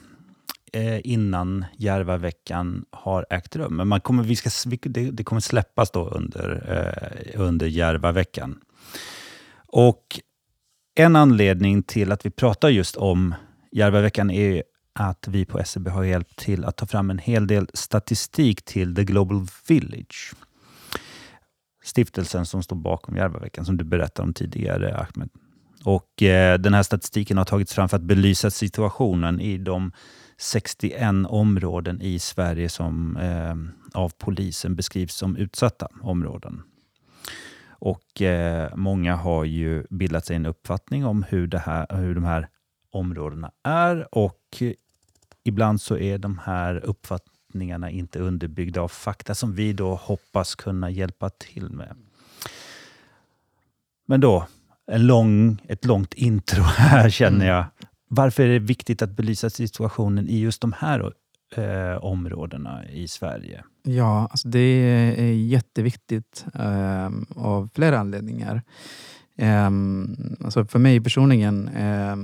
Eh, 0.73 0.99
innan 1.03 1.65
Järvaveckan 1.77 2.85
har 2.91 3.25
ägt 3.29 3.55
rum. 3.55 3.75
Men 3.75 3.87
man 3.87 4.01
kommer, 4.01 4.23
vi 4.23 4.35
ska, 4.35 4.49
det, 4.81 5.11
det 5.11 5.23
kommer 5.23 5.39
släppas 5.39 5.91
då 5.91 6.09
under, 6.09 6.63
eh, 7.35 7.41
under 7.41 7.67
Järvaveckan. 7.67 8.59
Och 9.67 10.19
en 10.95 11.15
anledning 11.15 11.83
till 11.83 12.11
att 12.11 12.25
vi 12.25 12.29
pratar 12.29 12.69
just 12.69 12.95
om 12.95 13.35
Järvaveckan 13.71 14.31
är 14.31 14.63
att 14.93 15.27
vi 15.27 15.45
på 15.45 15.63
SEB 15.65 15.87
har 15.87 16.03
hjälpt 16.03 16.35
till 16.35 16.65
att 16.65 16.77
ta 16.77 16.85
fram 16.85 17.09
en 17.09 17.19
hel 17.19 17.47
del 17.47 17.69
statistik 17.73 18.65
till 18.65 18.95
The 18.95 19.03
Global 19.03 19.47
Village. 19.67 20.33
Stiftelsen 21.83 22.45
som 22.45 22.63
står 22.63 22.75
bakom 22.75 23.15
Järvaveckan, 23.15 23.65
som 23.65 23.77
du 23.77 23.83
berättade 23.83 24.27
om 24.27 24.33
tidigare, 24.33 24.97
Ahmed. 24.97 25.29
Och 25.83 26.23
eh, 26.23 26.59
Den 26.59 26.73
här 26.73 26.83
statistiken 26.83 27.37
har 27.37 27.45
tagits 27.45 27.73
fram 27.73 27.89
för 27.89 27.97
att 27.97 28.03
belysa 28.03 28.51
situationen 28.51 29.39
i 29.39 29.57
de 29.57 29.91
61 30.39 31.25
områden 31.29 32.01
i 32.01 32.19
Sverige 32.19 32.69
som 32.69 33.17
eh, 33.17 33.55
av 34.01 34.13
polisen 34.17 34.75
beskrivs 34.75 35.13
som 35.13 35.37
utsatta 35.37 35.87
områden. 36.01 36.61
Och 37.69 38.21
eh, 38.21 38.75
Många 38.75 39.15
har 39.15 39.45
ju 39.45 39.85
bildat 39.89 40.25
sig 40.25 40.35
en 40.35 40.45
uppfattning 40.45 41.05
om 41.05 41.23
hur, 41.29 41.47
det 41.47 41.59
här, 41.59 41.87
hur 41.89 42.15
de 42.15 42.23
här 42.23 42.47
områdena 42.91 43.51
är 43.63 44.15
och 44.15 44.63
ibland 45.43 45.81
så 45.81 45.97
är 45.97 46.17
de 46.17 46.37
här 46.37 46.75
uppfattningarna 46.75 47.89
inte 47.89 48.19
underbyggda 48.19 48.81
av 48.81 48.87
fakta 48.87 49.35
som 49.35 49.53
vi 49.53 49.73
då 49.73 49.95
hoppas 49.95 50.55
kunna 50.55 50.89
hjälpa 50.89 51.29
till 51.29 51.69
med. 51.69 51.95
Men 54.05 54.21
då, 54.21 54.47
en 54.91 55.07
lång, 55.07 55.61
ett 55.67 55.85
långt 55.85 56.13
intro 56.13 56.63
här 56.63 57.09
känner 57.09 57.47
jag. 57.47 57.65
Varför 58.11 58.43
är 58.43 58.49
det 58.49 58.59
viktigt 58.59 59.01
att 59.01 59.11
belysa 59.11 59.49
situationen 59.49 60.27
i 60.27 60.39
just 60.39 60.61
de 60.61 60.73
här 60.73 61.13
eh, 61.55 62.03
områdena 62.03 62.89
i 62.89 63.07
Sverige? 63.07 63.63
Ja, 63.83 64.27
alltså 64.31 64.47
det 64.47 64.59
är 64.59 65.33
jätteviktigt 65.33 66.45
eh, 66.53 67.09
av 67.35 67.69
flera 67.73 67.99
anledningar. 67.99 68.61
Eh, 69.35 69.69
alltså 70.43 70.65
för 70.65 70.79
mig 70.79 71.01
personligen, 71.01 71.67
eh, 71.67 72.15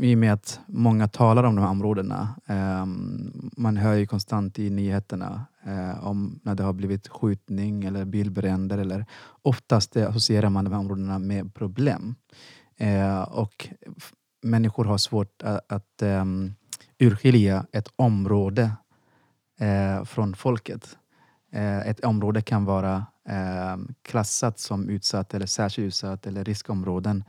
i 0.00 0.14
och 0.14 0.18
med 0.18 0.32
att 0.32 0.60
många 0.66 1.08
talar 1.08 1.44
om 1.44 1.56
de 1.56 1.62
här 1.62 1.70
områdena. 1.70 2.34
Eh, 2.46 2.86
man 3.56 3.76
hör 3.76 3.94
ju 3.94 4.06
konstant 4.06 4.58
i 4.58 4.70
nyheterna 4.70 5.46
eh, 5.66 6.06
om 6.06 6.40
när 6.42 6.54
det 6.54 6.62
har 6.62 6.72
blivit 6.72 7.08
skjutning 7.08 7.84
eller 7.84 8.04
bilbränder. 8.04 8.78
Eller, 8.78 9.06
oftast 9.42 9.96
associerar 9.96 10.50
man 10.50 10.64
de 10.64 10.72
här 10.72 10.80
områdena 10.80 11.18
med 11.18 11.54
problem. 11.54 12.14
Eh, 12.76 13.22
och 13.22 13.68
människor 14.42 14.84
har 14.84 14.98
svårt 14.98 15.42
att, 15.42 15.72
att 15.72 16.02
um, 16.02 16.54
urskilja 16.98 17.66
ett 17.72 17.88
område 17.96 18.72
uh, 19.62 20.04
från 20.04 20.34
folket. 20.34 20.98
Uh, 21.54 21.88
ett 21.88 22.04
område 22.04 22.42
kan 22.42 22.64
vara 22.64 23.06
uh, 23.30 23.84
klassat 24.02 24.58
som 24.58 24.88
utsatt 24.88 25.34
eller 25.34 25.46
särskilt 25.46 25.86
utsatt 25.86 26.26
eller 26.26 26.44
riskområden. 26.44 27.24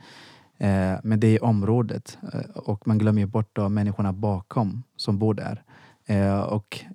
Eh, 0.62 1.00
men 1.04 1.20
det 1.20 1.28
är 1.28 1.44
området 1.44 2.18
och 2.54 2.88
man 2.88 2.98
glömmer 2.98 3.26
bort 3.26 3.50
då 3.54 3.70
människorna 3.70 4.14
bakom 4.14 4.84
som 4.96 5.20
bor 5.20 5.34
där. 5.34 5.64
och 6.46 6.86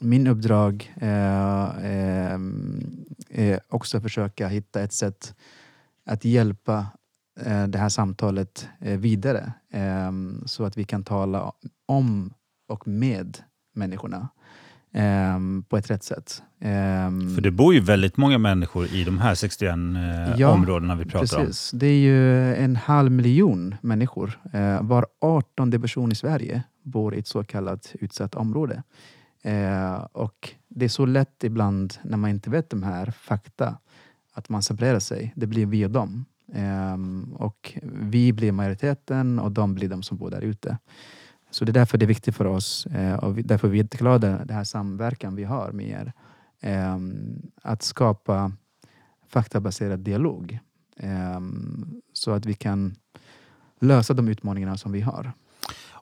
min 0.00 0.26
uppdrag 0.26 0.94
ehm, 1.00 3.04
är 3.28 3.60
också 3.68 3.96
att 3.96 4.02
försöka 4.02 4.48
hitta 4.48 4.82
ett 4.82 4.92
sätt 4.92 5.34
att 6.04 6.24
hjälpa 6.24 6.86
det 7.68 7.78
här 7.78 7.88
samtalet 7.88 8.68
eh, 8.80 8.98
vidare 8.98 9.52
ehm, 9.70 10.42
så 10.46 10.64
att 10.64 10.78
vi 10.78 10.84
kan 10.84 11.04
tala 11.04 11.52
om 11.86 12.34
och 12.68 12.88
med 12.88 13.38
människorna 13.74 14.28
ehm, 14.92 15.64
på 15.68 15.76
ett 15.76 15.90
rätt 15.90 16.02
sätt. 16.02 16.42
Ehm, 16.60 17.34
För 17.34 17.42
det 17.42 17.50
bor 17.50 17.74
ju 17.74 17.80
väldigt 17.80 18.16
många 18.16 18.38
människor 18.38 18.86
i 18.86 19.04
de 19.04 19.18
här 19.18 19.34
61 19.34 19.72
eh, 19.72 20.40
ja, 20.40 20.48
områdena 20.48 20.94
vi 20.94 21.04
pratar 21.04 21.44
precis. 21.44 21.72
om. 21.72 21.78
Det 21.78 21.86
är 21.86 21.98
ju 21.98 22.54
en 22.54 22.76
halv 22.76 23.10
miljon 23.10 23.74
människor. 23.80 24.40
Var 24.80 25.06
18 25.20 25.70
person 25.70 26.12
i 26.12 26.14
Sverige 26.14 26.62
bor 26.82 27.14
i 27.14 27.18
ett 27.18 27.26
så 27.26 27.44
kallat 27.44 27.94
utsatt 28.00 28.34
område. 28.34 28.82
Och 30.12 30.54
Det 30.68 30.84
är 30.84 30.88
så 30.88 31.06
lätt 31.06 31.44
ibland 31.44 31.94
när 32.02 32.16
man 32.16 32.30
inte 32.30 32.50
vet 32.50 32.70
de 32.70 32.82
här 32.82 33.10
fakta 33.10 33.78
att 34.32 34.48
man 34.48 34.62
separerar 34.62 34.98
sig. 34.98 35.32
Det 35.36 35.46
blir 35.46 35.66
vi 35.66 35.86
och 35.86 35.90
dem. 35.90 36.24
Um, 36.46 37.36
och 37.38 37.78
vi 37.82 38.32
blir 38.32 38.52
majoriteten 38.52 39.38
och 39.38 39.52
de 39.52 39.74
blir 39.74 39.88
de 39.88 40.02
som 40.02 40.18
bor 40.18 40.30
där 40.30 40.40
ute. 40.40 40.78
Så 41.50 41.64
det 41.64 41.70
är 41.70 41.74
därför 41.74 41.98
det 41.98 42.04
är 42.04 42.08
viktigt 42.08 42.36
för 42.36 42.44
oss 42.44 42.86
uh, 42.86 43.14
och 43.14 43.34
därför 43.34 43.68
är 43.68 43.72
vi 43.72 43.78
jätteglada 43.78 44.44
den 44.44 44.56
här 44.56 44.64
samverkan 44.64 45.34
vi 45.34 45.44
har 45.44 45.72
med 45.72 45.88
er. 45.88 46.12
Um, 46.94 47.42
att 47.62 47.82
skapa 47.82 48.52
faktabaserad 49.28 50.00
dialog. 50.00 50.58
Um, 51.02 52.02
så 52.12 52.30
att 52.30 52.46
vi 52.46 52.54
kan 52.54 52.94
lösa 53.80 54.14
de 54.14 54.28
utmaningarna 54.28 54.76
som 54.76 54.92
vi 54.92 55.00
har. 55.00 55.32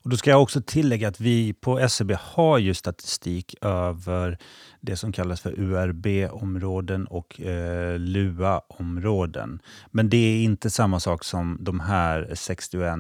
Och 0.03 0.11
Då 0.11 0.17
ska 0.17 0.31
jag 0.31 0.43
också 0.43 0.61
tillägga 0.61 1.09
att 1.09 1.21
vi 1.21 1.53
på 1.53 1.79
SCB 1.79 2.15
e 2.15 2.19
har 2.21 2.59
ju 2.59 2.75
statistik 2.75 3.55
över 3.61 4.39
det 4.81 4.97
som 4.97 5.13
kallas 5.13 5.41
för 5.41 5.61
URB-områden 5.61 7.07
och 7.07 7.41
eh, 7.41 7.99
LUA-områden. 7.99 9.61
Men 9.91 10.09
det 10.09 10.17
är 10.17 10.45
inte 10.45 10.71
samma 10.71 11.01
sak 11.01 11.25
som 11.25 11.59
de 11.61 11.81
här 11.81 12.31
61 12.35 12.93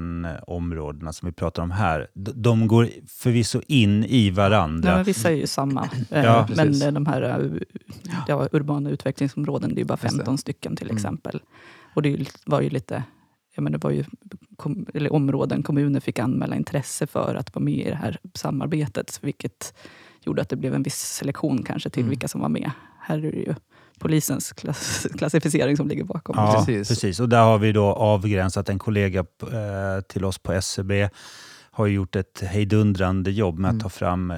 områdena 0.47 1.13
som 1.13 1.27
vi 1.27 1.33
pratar 1.33 1.63
om 1.63 1.71
här. 1.71 2.09
De 2.15 2.67
går 2.67 2.89
förvisso 3.09 3.61
in 3.67 4.05
i 4.05 4.31
varandra. 4.31 4.89
Ja, 4.89 4.95
men 4.95 5.05
vissa 5.05 5.31
är 5.31 5.35
ju 5.35 5.47
samma. 5.47 5.89
Eh, 6.11 6.25
ja, 6.25 6.49
men 6.57 6.95
de 6.95 7.07
här 7.07 7.23
eh, 7.23 7.61
ja, 8.29 8.49
urbana 8.53 8.91
utvecklingsområden, 8.91 9.75
det 9.75 9.81
är 9.81 9.85
bara 9.85 9.97
15 9.97 10.39
stycken 10.39 10.77
till 10.77 10.87
mm. 10.87 10.97
exempel. 10.97 11.41
Och 11.95 12.03
det 12.03 12.27
var 12.47 12.61
ju 12.61 12.71
lite 12.71 13.03
ja, 13.55 13.63
men 13.63 13.73
det 13.73 13.79
var 13.79 13.91
ju 13.91 14.05
kom, 14.57 14.87
eller 14.95 15.13
områden 15.13 15.63
kommuner 15.63 16.01
fick 16.01 16.19
anmäla 16.19 16.57
intresse 16.57 17.07
för 17.07 17.35
att 17.35 17.55
vara 17.55 17.65
med 17.65 17.87
i 17.87 17.91
det 17.91 17.97
här 17.97 18.19
samarbetet. 18.35 19.19
Vilket 19.23 19.75
gjorde 20.21 20.43
att 20.43 20.49
det 20.49 20.57
blev 20.57 20.75
en 20.75 20.83
viss 20.83 21.01
selektion 21.01 21.63
kanske 21.63 21.91
till 21.91 22.01
mm. 22.03 22.11
vilka 22.11 22.29
som 22.29 22.41
var 22.41 22.49
med. 22.49 22.71
Här 23.01 23.19
är 23.19 23.33
det 23.33 23.39
ju 23.39 23.55
polisens 23.99 24.53
klass, 24.53 25.07
klassificering 25.19 25.77
som 25.77 25.89
ligger 25.89 26.05
bakom. 26.05 26.35
Ja, 26.39 26.55
precis. 26.57 26.89
precis. 26.89 27.21
Och 27.21 27.29
där 27.29 27.43
har 27.43 27.59
vi 27.59 27.73
då 27.73 27.85
avgränsat 27.85 28.69
en 28.69 28.79
kollega 28.79 29.21
eh, 29.21 30.01
till 30.09 30.25
oss 30.25 30.39
på 30.39 30.53
SCB 30.53 31.01
e 31.01 31.11
har 31.75 31.87
gjort 31.87 32.17
ett 32.17 32.41
hejdundrande 32.41 33.31
jobb 33.31 33.59
med 33.59 33.69
att 33.69 33.73
mm. 33.73 33.83
ta 33.83 33.89
fram 33.89 34.31
eh, 34.31 34.37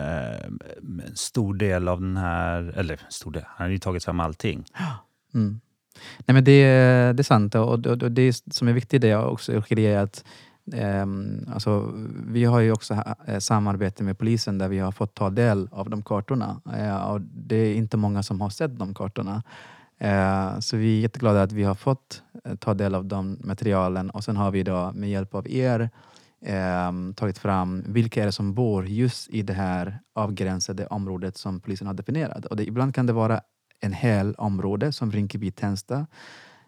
en 1.06 1.12
stor 1.14 1.54
del 1.54 1.88
av 1.88 2.00
den 2.00 2.16
här, 2.16 2.62
eller 2.76 3.00
stor 3.08 3.30
del, 3.30 3.42
han 3.46 3.64
har 3.64 3.70
ju 3.70 3.78
tagit 3.78 4.04
fram 4.04 4.20
allting. 4.20 4.64
Mm. 5.34 5.60
Nej, 6.26 6.34
men 6.34 6.44
det, 6.44 6.62
det 7.12 7.20
är 7.20 7.22
sant 7.22 7.54
och, 7.54 7.86
och, 7.86 7.86
och 7.86 8.12
det 8.12 8.32
som 8.50 8.68
är 8.68 8.72
viktigt 8.72 9.02
det 9.02 9.10
är 9.10 9.26
också 9.26 9.52
är 9.52 9.98
att 9.98 10.24
Um, 10.72 11.46
alltså, 11.54 11.92
vi 12.26 12.44
har 12.44 12.60
ju 12.60 12.72
också 12.72 12.94
eh, 13.26 13.38
samarbete 13.38 14.02
med 14.02 14.18
polisen 14.18 14.58
där 14.58 14.68
vi 14.68 14.78
har 14.78 14.92
fått 14.92 15.14
ta 15.14 15.30
del 15.30 15.68
av 15.72 15.90
de 15.90 16.02
kartorna. 16.02 16.60
Uh, 16.66 17.04
och 17.04 17.20
det 17.20 17.56
är 17.56 17.74
inte 17.74 17.96
många 17.96 18.22
som 18.22 18.40
har 18.40 18.50
sett 18.50 18.78
de 18.78 18.94
kartorna. 18.94 19.42
Uh, 20.04 20.60
så 20.60 20.76
vi 20.76 20.98
är 20.98 21.00
jätteglada 21.00 21.42
att 21.42 21.52
vi 21.52 21.62
har 21.62 21.74
fått 21.74 22.22
ta 22.58 22.74
del 22.74 22.94
av 22.94 23.04
de 23.04 23.38
materialen 23.40 24.10
och 24.10 24.24
sen 24.24 24.36
har 24.36 24.50
vi 24.50 24.62
då 24.62 24.92
med 24.94 25.10
hjälp 25.10 25.34
av 25.34 25.48
er 25.48 25.90
ehm, 26.46 27.14
tagit 27.14 27.38
fram 27.38 27.84
vilka 27.86 28.22
är 28.22 28.26
det 28.26 28.32
som 28.32 28.54
bor 28.54 28.86
just 28.86 29.30
i 29.30 29.42
det 29.42 29.52
här 29.52 29.98
avgränsade 30.14 30.86
området 30.86 31.36
som 31.36 31.60
polisen 31.60 31.86
har 31.86 31.94
definierat. 31.94 32.44
Och 32.44 32.56
det, 32.56 32.64
ibland 32.64 32.94
kan 32.94 33.06
det 33.06 33.12
vara 33.12 33.40
en 33.84 33.92
hel 33.92 34.34
område 34.34 34.92
som 34.92 35.12
Rinkeby-Tensta 35.12 36.06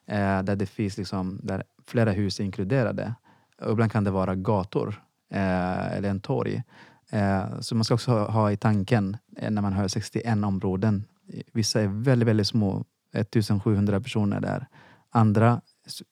eh, 0.07 0.43
där 0.43 0.57
det 0.57 0.67
finns 0.67 0.99
liksom, 0.99 1.41
där 1.43 1.65
flera 1.87 2.13
hus 2.13 2.41
är 2.41 2.45
inkluderade. 2.45 3.15
Och 3.61 3.73
ibland 3.73 3.93
kan 3.93 4.05
det 4.05 4.11
vara 4.11 4.35
gator 4.35 5.03
eh, 5.31 5.97
eller 5.97 6.11
en 6.11 6.21
torg. 6.21 6.63
Eh, 7.11 7.61
så 7.61 7.75
man 7.75 7.85
ska 7.85 7.95
också 7.95 8.11
ha, 8.11 8.31
ha 8.31 8.53
i 8.53 8.57
tanken 8.57 9.17
eh, 9.37 9.51
när 9.51 9.63
man 9.63 9.73
hör 9.73 9.89
61 9.89 10.45
områden. 10.45 11.05
Vissa 11.53 11.81
är 11.81 11.87
väldigt, 11.87 12.29
väldigt 12.29 12.47
små, 12.47 12.85
1700 13.13 14.01
personer 14.01 14.41
där. 14.41 14.67
Andra, 15.11 15.61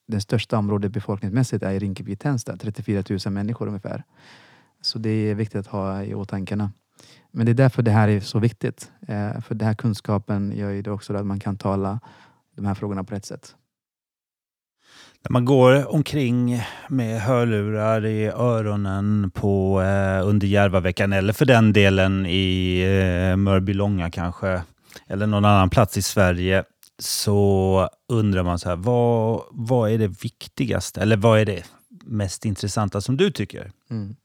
det 0.06 0.20
största 0.20 0.58
området 0.58 0.92
befolkningsmässigt 0.92 1.62
är 1.62 1.80
Rinkeby-Tensta, 1.80 2.56
34 2.56 3.02
000 3.24 3.32
människor 3.32 3.66
ungefär. 3.66 4.04
Så 4.80 4.98
det 4.98 5.10
är 5.10 5.34
viktigt 5.34 5.60
att 5.60 5.66
ha 5.66 6.02
i 6.02 6.14
åtanke. 6.14 6.68
Men 7.36 7.46
det 7.46 7.52
är 7.52 7.54
därför 7.54 7.82
det 7.82 7.90
här 7.90 8.08
är 8.08 8.20
så 8.20 8.38
viktigt. 8.38 8.90
Eh, 9.08 9.40
för 9.40 9.54
den 9.54 9.68
här 9.68 9.74
kunskapen 9.74 10.52
gör 10.56 10.70
ju 10.70 10.82
det 10.82 10.90
också 10.90 11.14
att 11.14 11.26
man 11.26 11.40
kan 11.40 11.56
tala 11.56 12.00
de 12.56 12.66
här 12.66 12.74
frågorna 12.74 13.04
på 13.04 13.14
rätt 13.14 13.26
sätt. 13.26 13.54
När 15.22 15.32
man 15.32 15.44
går 15.44 15.94
omkring 15.94 16.62
med 16.88 17.20
hörlurar 17.20 18.06
i 18.06 18.26
öronen 18.26 19.30
på, 19.34 19.82
eh, 19.82 20.28
under 20.28 20.46
Järvaveckan 20.46 21.12
eller 21.12 21.32
för 21.32 21.44
den 21.44 21.72
delen 21.72 22.26
i 22.26 22.80
eh, 22.80 23.36
Mörbylånga 23.36 24.10
kanske, 24.10 24.62
eller 25.06 25.26
någon 25.26 25.44
annan 25.44 25.70
plats 25.70 25.98
i 25.98 26.02
Sverige, 26.02 26.64
så 26.98 27.88
undrar 28.08 28.42
man 28.42 28.58
så 28.58 28.68
här, 28.68 28.76
vad, 28.76 29.42
vad 29.50 29.90
är 29.90 29.98
det 29.98 30.24
viktigaste? 30.24 31.00
Eller 31.00 31.16
vad 31.16 31.40
är 31.40 31.44
det 31.44 31.64
mest 32.04 32.44
intressanta 32.44 33.00
som 33.00 33.16
du 33.16 33.30
tycker? 33.30 33.72
Mm. 33.90 34.16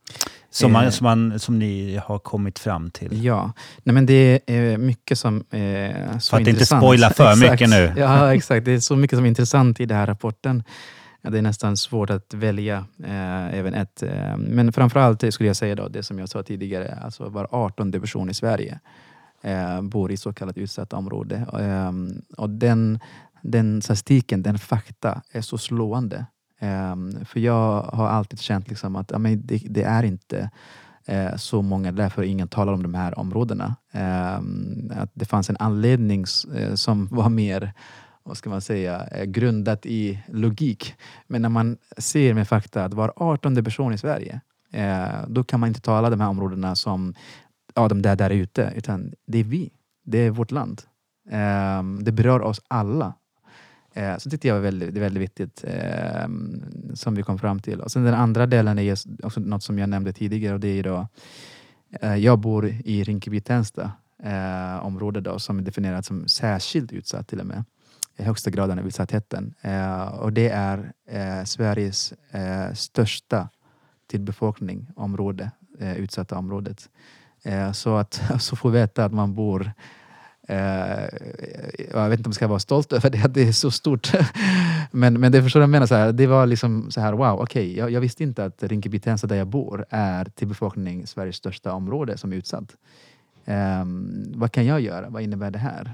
Som, 0.52 0.72
man, 0.72 0.86
eh. 0.86 0.90
som, 0.90 1.04
man, 1.04 1.40
som 1.40 1.60
ni 1.60 2.00
har 2.06 2.20
kommit 2.20 2.60
fram 2.60 2.92
till? 2.92 3.24
Ja, 3.26 3.52
Nej, 3.84 3.94
men 3.94 4.06
det 4.06 4.40
är 4.46 4.78
mycket 4.78 5.20
som 5.20 5.44
är 5.50 6.20
så 6.20 6.30
För 6.30 6.42
att 6.42 6.48
inte 6.48 6.66
spoila 6.66 7.10
för 7.10 7.32
exakt. 7.32 7.52
mycket 7.52 7.70
nu. 7.70 7.94
Ja, 7.98 8.34
exakt. 8.34 8.66
Det 8.66 8.72
är 8.72 8.80
så 8.80 8.96
mycket 8.96 9.18
som 9.18 9.26
är 9.26 9.30
intressant 9.30 9.80
i 9.80 9.86
den 9.86 9.98
här 9.98 10.08
rapporten. 10.08 10.64
Det 11.22 11.38
är 11.38 11.42
nästan 11.42 11.78
svårt 11.78 12.10
att 12.10 12.34
välja 12.34 12.86
eh, 13.04 13.60
även 13.60 13.74
ett. 13.74 14.04
Eh, 14.04 14.38
men 14.38 14.74
framförallt 14.74 15.34
skulle 15.34 15.50
jag 15.50 15.56
säga 15.56 15.76
då, 15.76 15.88
det 15.88 16.04
som 16.04 16.20
jag 16.20 16.30
sa 16.30 16.44
tidigare, 16.44 17.00
alltså 17.04 17.30
var 17.30 17.48
18 17.52 17.92
person 17.92 18.30
i 18.30 18.34
Sverige 18.34 18.80
eh, 19.42 19.82
bor 19.82 20.12
i 20.12 20.18
så 20.18 20.34
kallat 20.34 20.58
utsatt 20.58 20.94
område. 20.94 21.36
Eh, 21.60 21.92
och 22.38 22.50
den, 22.50 23.00
den 23.42 23.82
statistiken, 23.82 24.44
den 24.44 24.60
fakta 24.60 25.22
är 25.32 25.42
så 25.42 25.58
slående. 25.58 26.26
Um, 26.62 27.26
för 27.26 27.40
jag 27.40 27.82
har 27.82 28.08
alltid 28.08 28.40
känt 28.40 28.70
liksom 28.70 28.96
att 28.96 29.12
ja, 29.12 29.18
men 29.18 29.42
det, 29.46 29.62
det 29.70 29.84
är 29.84 30.04
inte 30.04 30.50
uh, 31.12 31.36
så 31.36 31.62
många, 31.62 31.92
därför 31.92 32.24
ingen 32.24 32.48
talar 32.48 32.74
om 32.74 32.84
de 32.84 32.94
här 32.94 33.20
områdena. 33.20 33.76
Um, 34.38 34.92
att 34.96 35.12
det 35.14 35.26
fanns 35.26 35.50
en 35.50 35.58
anledning 35.60 36.26
uh, 36.56 36.76
som 36.76 37.08
var 37.12 37.30
mer 37.30 37.74
vad 38.24 38.38
ska 38.38 38.50
man 38.50 38.62
säga, 38.62 39.08
eh, 39.08 39.26
grundat 39.26 39.86
i 39.86 40.24
logik. 40.28 40.96
Men 41.28 41.42
när 41.42 41.50
man 41.50 41.78
ser 41.98 42.34
med 42.34 42.48
fakta 42.48 42.86
att 42.86 42.94
var 42.94 43.14
18 43.16 43.64
person 43.64 43.94
i 43.94 43.98
Sverige, 43.98 44.42
då 45.28 45.44
kan 45.44 45.60
man 45.60 45.68
inte 45.68 45.82
tala 45.82 46.10
de 46.10 46.22
här 46.22 46.30
områdena 46.30 46.76
som 46.76 47.14
ja, 47.76 47.88
de 47.88 48.02
där 48.02 48.16
där 48.16 48.30
ute, 48.30 48.74
utan 48.76 49.14
det 49.28 49.38
är 49.38 49.44
vi. 49.44 49.72
Det 50.06 50.18
är 50.18 50.30
vårt 50.30 50.52
land. 50.52 50.82
Um, 51.32 52.04
det 52.04 52.12
berör 52.12 52.42
oss 52.42 52.62
alla 52.68 53.14
Eh, 54.00 54.18
så 54.18 54.30
tyckte 54.30 54.48
jag 54.48 54.56
var 54.56 54.62
väldigt, 54.62 54.98
väldigt 54.98 55.24
viktigt 55.24 55.64
eh, 55.68 56.28
som 56.94 57.16
vi 57.16 57.24
kom 57.24 57.40
fram 57.40 57.60
till. 57.60 57.82
Och 57.82 57.92
sen 57.92 58.04
den 58.04 58.14
andra 58.14 58.46
delen 58.46 58.80
är 58.80 58.98
också 59.24 59.40
något 59.40 59.64
som 59.64 59.80
jag 59.80 59.90
nämnde 59.90 60.14
tidigare 60.14 60.54
och 60.54 60.60
det 60.60 60.80
är 60.80 60.84
då 60.84 61.08
eh, 62.02 62.16
jag 62.16 62.40
bor 62.40 62.68
i 62.68 63.04
Rinkeby-Tensta 63.04 63.92
eh, 64.24 64.86
område 64.86 65.22
då, 65.22 65.40
som 65.40 65.60
är 65.60 65.62
definierat 65.62 66.06
som 66.06 66.28
särskilt 66.28 66.92
utsatt 66.92 67.28
till 67.28 67.40
och 67.40 67.46
med. 67.46 67.64
I 68.18 68.24
högsta 68.24 68.50
graden 68.50 68.80
av 68.80 68.88
utsattheten. 68.88 69.54
Eh, 69.62 70.08
och 70.08 70.34
det 70.34 70.50
är 70.50 70.92
eh, 71.10 71.44
Sveriges 71.44 72.14
eh, 72.32 72.74
största 72.74 73.50
till 74.08 74.22
befolkning 74.22 74.88
område, 74.96 75.52
eh, 75.80 75.98
utsatta 75.98 76.38
området. 76.38 76.90
Eh, 77.44 77.72
så 77.72 77.96
att 77.96 78.22
så 78.40 78.56
få 78.56 78.70
veta 78.70 79.06
att 79.06 79.14
man 79.14 79.34
bor 79.34 79.72
Eh, 80.50 81.08
jag 81.94 82.10
vet 82.10 82.20
inte 82.20 82.28
om 82.28 82.30
jag 82.30 82.36
ska 82.36 82.48
vara 82.48 82.60
stolt 82.60 82.94
över 82.94 83.10
det, 83.10 83.22
att 83.26 83.34
det 83.34 83.48
är 83.48 83.52
så 83.52 83.72
stort. 83.72 84.12
men, 84.92 85.20
men 85.20 85.32
det 85.32 85.44
förstår 85.44 85.62
jag 85.62 85.70
menar, 85.70 85.86
så 85.86 85.96
här, 85.96 86.12
det 86.12 86.28
var 86.28 86.46
liksom 86.46 86.92
så 86.92 87.02
här, 87.02 87.14
wow, 87.14 87.28
okej, 87.28 87.44
okay, 87.44 87.78
jag, 87.78 87.92
jag, 87.92 88.02
visste 88.02 88.24
inte 88.24 88.46
att 88.46 88.64
Rinkeby-Tensta 88.64 89.28
där 89.28 89.36
jag 89.36 89.48
bor 89.48 89.86
är 89.90 90.26
till 90.26 90.48
befolkning 90.48 91.08
Sveriges 91.08 91.36
största 91.36 91.74
område 91.74 92.18
som 92.18 92.32
är 92.32 92.36
utsatt. 92.36 92.76
Um, 93.46 94.32
vad 94.36 94.52
kan 94.52 94.66
jag 94.66 94.82
göra? 94.82 95.10
Vad 95.10 95.22
innebär 95.22 95.52
det 95.52 95.60
här? 95.60 95.94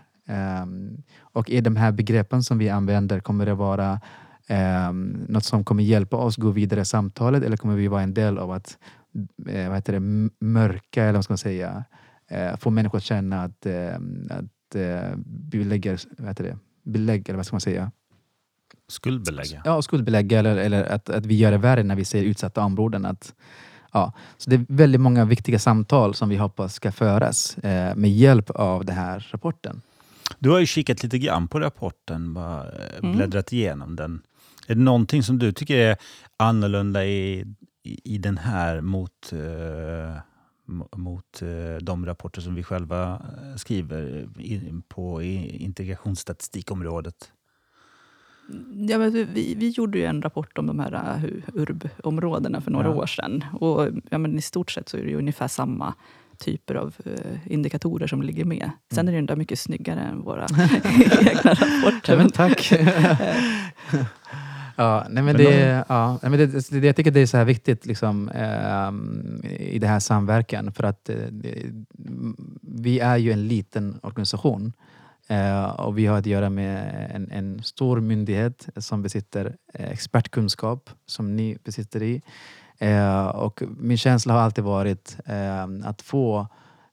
Um, 0.64 1.04
och 1.20 1.52
är 1.52 1.62
de 1.62 1.76
här 1.76 1.92
begreppen 1.92 2.44
som 2.44 2.58
vi 2.58 2.70
använder, 2.70 3.20
kommer 3.20 3.46
det 3.46 3.54
vara 3.54 4.00
um, 4.90 5.26
något 5.30 5.46
som 5.46 5.64
kommer 5.64 5.84
hjälpa 5.84 6.18
oss 6.18 6.36
gå 6.36 6.50
vidare 6.50 6.82
i 6.82 6.86
samtalet 6.86 7.44
eller 7.44 7.58
kommer 7.58 7.76
vi 7.76 7.88
vara 7.88 8.02
en 8.02 8.14
del 8.14 8.38
av 8.38 8.52
att 8.52 8.78
eh, 9.48 9.68
vad 9.68 9.76
heter 9.78 9.94
det, 9.94 10.30
mörka, 10.46 11.04
eller 11.04 11.14
vad 11.14 11.24
ska 11.24 11.32
man 11.32 11.38
säga, 11.38 11.84
eh, 12.30 12.58
få 12.58 12.70
människor 12.70 12.98
att 12.98 13.04
känna 13.04 13.44
att, 13.44 13.66
eh, 13.66 13.96
att 14.30 14.76
eh, 14.76 15.18
belägger, 15.26 16.00
vad 16.18 16.28
heter 16.28 16.44
det, 16.44 16.58
belägg, 16.84 17.30
eller 17.30 17.38
vad 17.38 17.46
ska 17.46 17.54
man 17.54 17.62
säga? 17.62 17.92
Skuldbelägga? 18.88 19.62
Ja, 19.66 19.82
skuldbelägga 19.82 20.40
eller, 20.40 20.58
eller 20.58 20.84
att, 20.84 21.10
att 21.10 21.26
vi 21.26 21.36
gör 21.36 21.52
det 21.52 21.58
värre 21.58 21.84
när 21.84 21.96
vi 21.96 22.06
ser 22.06 22.24
utsatta 22.24 22.64
områden. 22.64 23.06
Att, 23.06 23.34
ja. 23.92 24.14
Så 24.38 24.50
det 24.50 24.56
är 24.56 24.66
väldigt 24.68 25.02
många 25.02 25.26
viktiga 25.26 25.60
samtal 25.60 26.14
som 26.14 26.30
vi 26.30 26.36
hoppas 26.36 26.74
ska 26.74 26.92
föras 26.92 27.58
eh, 27.58 27.96
med 27.96 28.12
hjälp 28.12 28.50
av 28.50 28.86
den 28.86 28.96
här 28.96 29.28
rapporten. 29.32 29.82
Du 30.40 30.50
har 30.50 30.60
ju 30.60 30.66
kikat 30.66 31.04
lite 31.04 31.18
grann 31.18 31.48
på 31.48 31.60
rapporten, 31.60 32.34
bara 32.34 32.64
eh, 32.64 33.00
mm. 33.04 33.16
bläddrat 33.16 33.54
igenom 33.54 33.96
den. 33.96 34.22
Är 34.68 34.76
det 34.76 34.82
någonting 34.82 35.24
som 35.24 35.40
du 35.40 35.52
tycker 35.52 35.78
är 35.78 35.98
annorlunda 36.38 37.06
i, 37.06 37.46
i, 37.84 38.16
i 38.16 38.18
den 38.18 38.38
här 38.38 38.82
mot 38.82 39.34
uh, 39.34 39.40
mot 40.96 41.42
eh, 41.42 41.76
de 41.82 42.06
rapporter 42.06 42.42
som 42.42 42.56
vi 42.56 42.64
själva 42.64 43.14
eh, 43.14 43.56
skriver 43.56 44.28
på 44.88 45.22
integrationsstatistikområdet? 45.22 47.32
Ja, 48.88 48.98
men 48.98 49.12
vi, 49.12 49.56
vi 49.56 49.70
gjorde 49.70 49.98
ju 49.98 50.06
en 50.06 50.22
rapport 50.22 50.58
om 50.58 50.68
de 50.68 50.80
här 50.80 51.22
URB-områdena 51.54 52.62
för 52.62 52.72
några 52.72 52.88
ja. 52.88 52.96
år 52.96 53.06
sedan. 53.06 53.46
Och, 53.54 53.88
ja, 54.10 54.18
men 54.18 54.38
I 54.38 54.42
stort 54.42 54.72
sett 54.72 54.90
så 54.90 54.98
är 54.98 55.06
det 55.06 55.16
ungefär 55.16 55.48
samma 55.48 55.94
typer 56.38 56.76
av 56.76 56.96
indikatorer 57.46 58.08
som 58.08 58.22
ligger 58.22 58.46
med. 58.46 58.72
Sen 58.92 59.00
mm. 59.00 59.14
är 59.14 59.16
den 59.16 59.26
där 59.26 59.36
mycket 59.36 59.60
snyggare 59.60 60.00
än 60.00 60.22
våra 60.22 60.46
egna 61.20 61.54
rapporter. 61.54 62.20
Ja, 62.20 62.30
tack! 62.30 62.72
Ja, 64.76 65.06
nej 65.10 65.24
men 65.24 65.38
det, 65.38 65.86
ja, 65.90 66.20
nej 66.22 66.32
men 66.32 66.40
det, 66.40 66.70
det, 66.70 66.88
jag 66.88 66.96
tycker 66.96 67.12
det 67.12 67.20
är 67.20 67.26
så 67.26 67.38
här 67.38 67.46
viktigt 67.46 67.86
liksom, 67.86 68.30
eh, 68.30 68.92
i 69.60 69.80
det 69.80 69.88
här 69.88 70.00
samverkan 70.00 70.72
för 70.72 70.84
att 70.84 71.10
eh, 71.10 71.16
vi 72.62 73.00
är 73.00 73.18
ju 73.18 73.32
en 73.32 73.48
liten 73.48 74.00
organisation 74.04 74.74
eh, 75.28 75.66
och 75.66 75.98
vi 75.98 76.06
har 76.06 76.18
att 76.18 76.26
göra 76.26 76.50
med 76.50 77.08
en, 77.14 77.32
en 77.32 77.64
stor 77.64 78.00
myndighet 78.00 78.70
som 78.78 79.02
besitter 79.02 79.56
eh, 79.74 79.90
expertkunskap 79.90 80.90
som 81.06 81.36
ni 81.36 81.58
besitter 81.64 82.04
i. 82.04 82.22
Eh, 82.78 83.26
och 83.26 83.64
min 83.78 83.98
känsla 83.98 84.34
har 84.34 84.42
alltid 84.42 84.64
varit 84.64 85.18
ehm, 85.26 85.84
att 85.86 86.02
få 86.02 86.48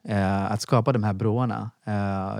eh, 0.08 0.52
att 0.52 0.62
skapa 0.62 0.92
de 0.92 1.04
här 1.04 1.12
broarna, 1.12 1.70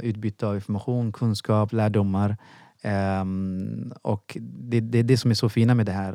utbyte 0.03 0.47
av 0.47 0.55
information, 0.55 1.13
kunskap, 1.13 1.73
lärdomar 1.73 2.37
Um, 2.85 3.93
och 4.03 4.37
det, 4.41 4.81
det, 4.81 4.99
är 4.99 5.03
det 5.03 5.17
som 5.17 5.31
är 5.31 5.35
så 5.35 5.49
fina 5.49 5.75
med 5.75 5.87
det 5.87 5.93
här 5.93 6.13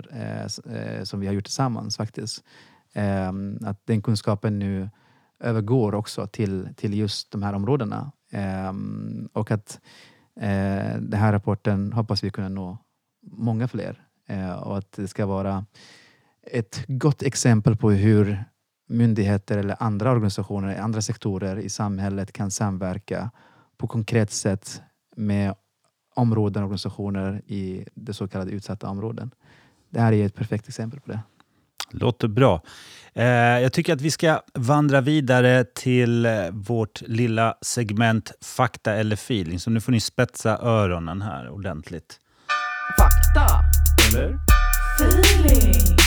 uh, 0.67 1.03
som 1.03 1.19
vi 1.19 1.27
har 1.27 1.33
gjort 1.33 1.45
tillsammans 1.45 1.97
faktiskt. 1.97 2.43
Um, 2.95 3.59
att 3.65 3.81
den 3.85 4.01
kunskapen 4.01 4.59
nu 4.59 4.89
övergår 5.39 5.95
också 5.95 6.27
till, 6.27 6.69
till 6.75 6.93
just 6.93 7.31
de 7.31 7.43
här 7.43 7.53
områdena. 7.53 8.11
Um, 8.69 9.29
och 9.33 9.51
att 9.51 9.79
uh, 10.37 11.01
den 11.01 11.19
här 11.19 11.31
rapporten 11.31 11.93
hoppas 11.93 12.23
vi 12.23 12.29
kunna 12.29 12.49
nå 12.49 12.77
många 13.21 13.67
fler. 13.67 14.03
Uh, 14.31 14.53
och 14.53 14.77
att 14.77 14.91
det 14.91 15.07
ska 15.07 15.25
vara 15.25 15.65
ett 16.51 16.85
gott 16.87 17.23
exempel 17.23 17.75
på 17.75 17.91
hur 17.91 18.43
myndigheter 18.89 19.57
eller 19.57 19.83
andra 19.83 20.11
organisationer, 20.11 20.77
andra 20.77 21.01
sektorer 21.01 21.57
i 21.57 21.69
samhället 21.69 22.31
kan 22.31 22.51
samverka 22.51 23.31
på 23.77 23.87
konkret 23.87 24.31
sätt 24.31 24.81
med 25.15 25.55
områden 26.17 26.63
och 26.63 26.67
organisationer 26.67 27.41
i 27.47 27.85
det 27.93 28.13
så 28.13 28.27
kallade 28.27 28.51
utsatta 28.51 28.89
områden. 28.89 29.31
Det 29.89 29.99
här 29.99 30.13
är 30.13 30.25
ett 30.25 30.35
perfekt 30.35 30.67
exempel 30.67 30.99
på 30.99 31.11
det. 31.11 31.19
Låter 31.91 32.27
bra. 32.27 32.61
Eh, 33.13 33.25
jag 33.25 33.73
tycker 33.73 33.93
att 33.93 34.01
vi 34.01 34.11
ska 34.11 34.41
vandra 34.53 35.01
vidare 35.01 35.63
till 35.63 36.25
eh, 36.25 36.31
vårt 36.51 37.01
lilla 37.01 37.55
segment 37.61 38.31
Fakta 38.41 38.93
eller 38.93 39.15
feeling. 39.15 39.59
Så 39.59 39.69
nu 39.69 39.81
får 39.81 39.91
ni 39.91 39.99
spetsa 39.99 40.57
öronen 40.57 41.21
här 41.21 41.49
ordentligt. 41.49 42.19
Fakta 42.97 43.63
Eller? 44.09 44.37
feeling. 44.99 45.97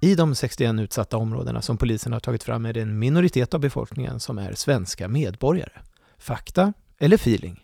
I 0.00 0.14
de 0.14 0.34
61 0.34 0.80
utsatta 0.80 1.16
områdena 1.16 1.62
som 1.62 1.76
polisen 1.76 2.12
har 2.12 2.20
tagit 2.20 2.42
fram 2.42 2.66
är 2.66 2.72
det 2.72 2.80
en 2.80 2.98
minoritet 2.98 3.54
av 3.54 3.60
befolkningen 3.60 4.20
som 4.20 4.38
är 4.38 4.52
svenska 4.54 5.08
medborgare. 5.08 5.72
Fakta 6.18 6.72
eller 6.98 7.16
feeling? 7.16 7.63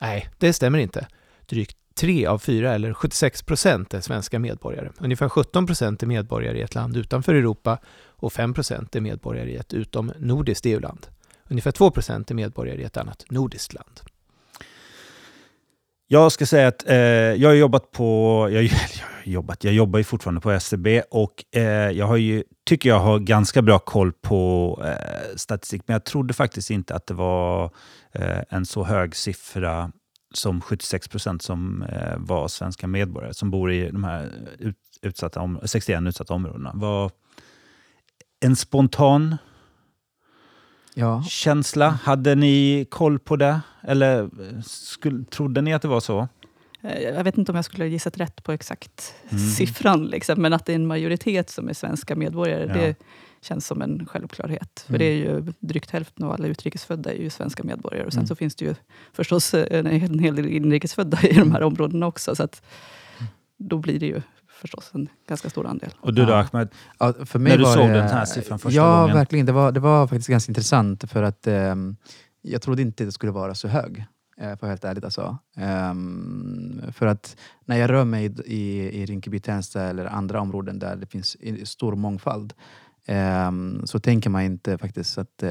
Nej, 0.00 0.28
det 0.38 0.52
stämmer 0.52 0.78
inte. 0.78 1.06
Drygt 1.46 1.76
tre 1.94 2.26
av 2.26 2.38
fyra, 2.38 2.74
eller 2.74 2.94
76 2.94 3.42
procent, 3.42 3.94
är 3.94 4.00
svenska 4.00 4.38
medborgare. 4.38 4.90
Ungefär 4.98 5.28
17 5.28 5.66
procent 5.66 6.02
är 6.02 6.06
medborgare 6.06 6.58
i 6.58 6.62
ett 6.62 6.74
land 6.74 6.96
utanför 6.96 7.34
Europa 7.34 7.78
och 8.06 8.32
5 8.32 8.54
procent 8.54 8.96
är 8.96 9.00
medborgare 9.00 9.50
i 9.50 9.56
ett 9.56 9.74
utom 9.74 10.12
nordiskt 10.18 10.66
EU-land. 10.66 11.06
Ungefär 11.48 11.70
2 11.70 11.90
procent 11.90 12.30
är 12.30 12.34
medborgare 12.34 12.80
i 12.80 12.84
ett 12.84 12.96
annat 12.96 13.24
nordiskt 13.30 13.74
land. 13.74 14.00
Jag 16.08 16.32
ska 16.32 16.46
säga 16.46 16.68
att 16.68 16.88
eh, 16.88 16.96
jag 16.96 17.48
har 17.48 17.54
jobbat 17.54 17.90
på... 17.90 18.48
Jag, 18.52 18.62
jag, 18.62 18.70
har 18.70 19.24
jobbat, 19.24 19.64
jag 19.64 19.74
jobbar 19.74 19.98
ju 19.98 20.04
fortfarande 20.04 20.40
på 20.40 20.50
SCB 20.50 21.02
och 21.10 21.44
eh, 21.52 21.90
jag 21.90 22.06
har 22.06 22.16
ju, 22.16 22.44
tycker 22.66 22.88
jag 22.88 23.00
har 23.00 23.18
ganska 23.18 23.62
bra 23.62 23.78
koll 23.78 24.12
på 24.12 24.82
eh, 24.84 25.36
statistik. 25.36 25.82
Men 25.86 25.94
jag 25.94 26.04
trodde 26.04 26.34
faktiskt 26.34 26.70
inte 26.70 26.94
att 26.94 27.06
det 27.06 27.14
var 27.14 27.64
eh, 28.12 28.40
en 28.48 28.66
så 28.66 28.84
hög 28.84 29.16
siffra 29.16 29.92
som 30.34 30.60
76 30.60 31.08
procent 31.08 31.42
som 31.42 31.82
eh, 31.82 32.16
var 32.16 32.48
svenska 32.48 32.86
medborgare 32.86 33.34
som 33.34 33.50
bor 33.50 33.72
i 33.72 33.90
de 33.90 34.04
här 34.04 34.32
ut, 34.58 34.76
utsatta 35.02 35.40
om, 35.40 35.60
61 35.64 36.02
utsatta 36.02 36.34
områdena. 36.34 36.72
Var 36.74 37.10
en 38.40 38.56
spontan 38.56 39.36
Ja, 40.98 41.22
känsla. 41.28 41.88
Hade 41.90 42.34
ni 42.34 42.86
koll 42.90 43.18
på 43.18 43.36
det? 43.36 43.60
Eller 43.82 44.22
eh, 44.22 44.60
skulle, 44.64 45.24
trodde 45.24 45.60
ni 45.62 45.74
att 45.74 45.82
det 45.82 45.88
var 45.88 46.00
så? 46.00 46.28
Eh, 46.82 47.00
Jag 47.00 47.24
vet 47.24 47.38
inte 47.38 47.52
om 47.52 47.56
jag 47.56 47.64
skulle 47.64 47.84
ha 47.84 47.88
gissat 47.88 48.18
rätt 48.18 48.42
på 48.44 48.52
exakt 48.52 49.14
Mm. 49.30 49.44
siffran, 49.50 50.04
liksom, 50.06 50.42
men 50.42 50.52
att 50.52 50.66
det 50.66 50.72
är 50.72 50.76
en 50.76 50.86
majoritet 50.86 51.50
som 51.50 51.68
är 51.68 51.72
svenska 51.72 52.16
medborgare, 52.16 52.64
Ja. 52.68 52.74
det 52.74 52.94
känns 53.40 53.66
som 53.66 53.82
en 53.82 54.06
självklarhet. 54.06 54.84
För 54.86 54.94
Mm. 54.94 54.98
det 54.98 55.04
är 55.04 55.14
ju 55.16 55.52
drygt 55.60 55.90
hälften 55.90 56.24
av 56.24 56.32
alla 56.32 56.46
utrikesfödda 56.46 57.12
är 57.12 57.18
ju 57.18 57.30
svenska 57.30 57.62
medborgare. 57.64 58.06
Och 58.06 58.12
sen 58.12 58.20
Mm. 58.20 58.26
så 58.26 58.34
finns 58.36 58.54
det 58.54 58.64
ju 58.64 58.74
förstås 59.12 59.54
en, 59.54 59.86
en 59.86 60.18
hel 60.18 60.36
del 60.36 60.46
inrikesfödda 60.46 61.18
i 61.22 61.32
de 61.32 61.52
här 61.52 61.62
områdena 61.62 62.06
också. 62.06 62.34
Så 62.36 62.42
att 62.42 62.62
då 63.58 63.78
blir 63.78 64.00
det 64.00 64.06
ju 64.06 64.22
förstås 64.56 64.90
en 64.94 65.08
ganska 65.28 65.50
stor 65.50 65.66
andel. 65.66 65.90
Och 66.00 66.14
du 66.14 66.24
då 66.24 66.32
Ja. 66.32 66.46
Ahmed? 66.52 66.68
Ja, 66.98 67.12
för 67.24 67.38
mig 67.38 67.50
När 67.52 67.58
du 67.58 67.64
var 67.64 67.74
såg 67.74 67.88
det, 67.88 67.92
den 67.92 68.08
här 68.08 68.24
siffran 68.24 68.58
första 68.58 68.76
ja, 68.76 69.00
gången? 69.00 69.16
verkligen. 69.16 69.46
Det 69.46 69.52
var, 69.52 69.72
det 69.72 69.80
var 69.80 70.06
faktiskt 70.06 70.28
ganska 70.28 70.50
intressant 70.50 71.10
för 71.10 71.22
att 71.22 71.46
ehm, 71.46 71.96
jag 72.42 72.62
trodde 72.62 72.82
inte 72.82 73.04
det 73.04 73.12
skulle 73.12 73.32
vara 73.32 73.54
så 73.54 73.68
hög. 73.68 74.04
Eh, 74.40 74.44
för 74.46 74.52
att 74.52 74.60
helt 74.62 74.84
ärligt 74.84 75.04
alltså. 75.04 75.38
Ehm, 75.56 76.82
för 76.92 77.06
att 77.06 77.36
när 77.64 77.76
jag 77.76 77.90
rör 77.90 78.04
mig 78.04 78.24
i, 78.26 78.54
i, 78.54 79.02
i 79.02 79.06
Rinkeby, 79.06 79.40
Tensta 79.40 79.82
eller 79.82 80.04
andra 80.06 80.40
områden 80.40 80.78
där 80.78 80.96
det 80.96 81.06
finns 81.06 81.36
i- 81.36 81.66
stor 81.66 81.94
mångfald 81.96 82.52
ehm, 83.06 83.82
så 83.86 83.98
tänker 84.00 84.30
man 84.30 84.42
inte 84.42 84.78
faktiskt 84.78 85.18
att 85.18 85.44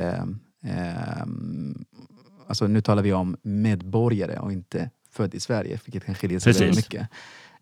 Alltså 2.47 2.67
nu 2.67 2.81
talar 2.81 3.03
vi 3.03 3.13
om 3.13 3.37
medborgare 3.41 4.37
och 4.39 4.51
inte 4.51 4.89
född 5.11 5.35
i 5.35 5.39
Sverige, 5.39 5.79
vilket 5.85 6.05
kan 6.05 6.15
skilja 6.15 6.39
sig 6.39 6.53
väldigt 6.53 6.75
mycket. 6.75 7.07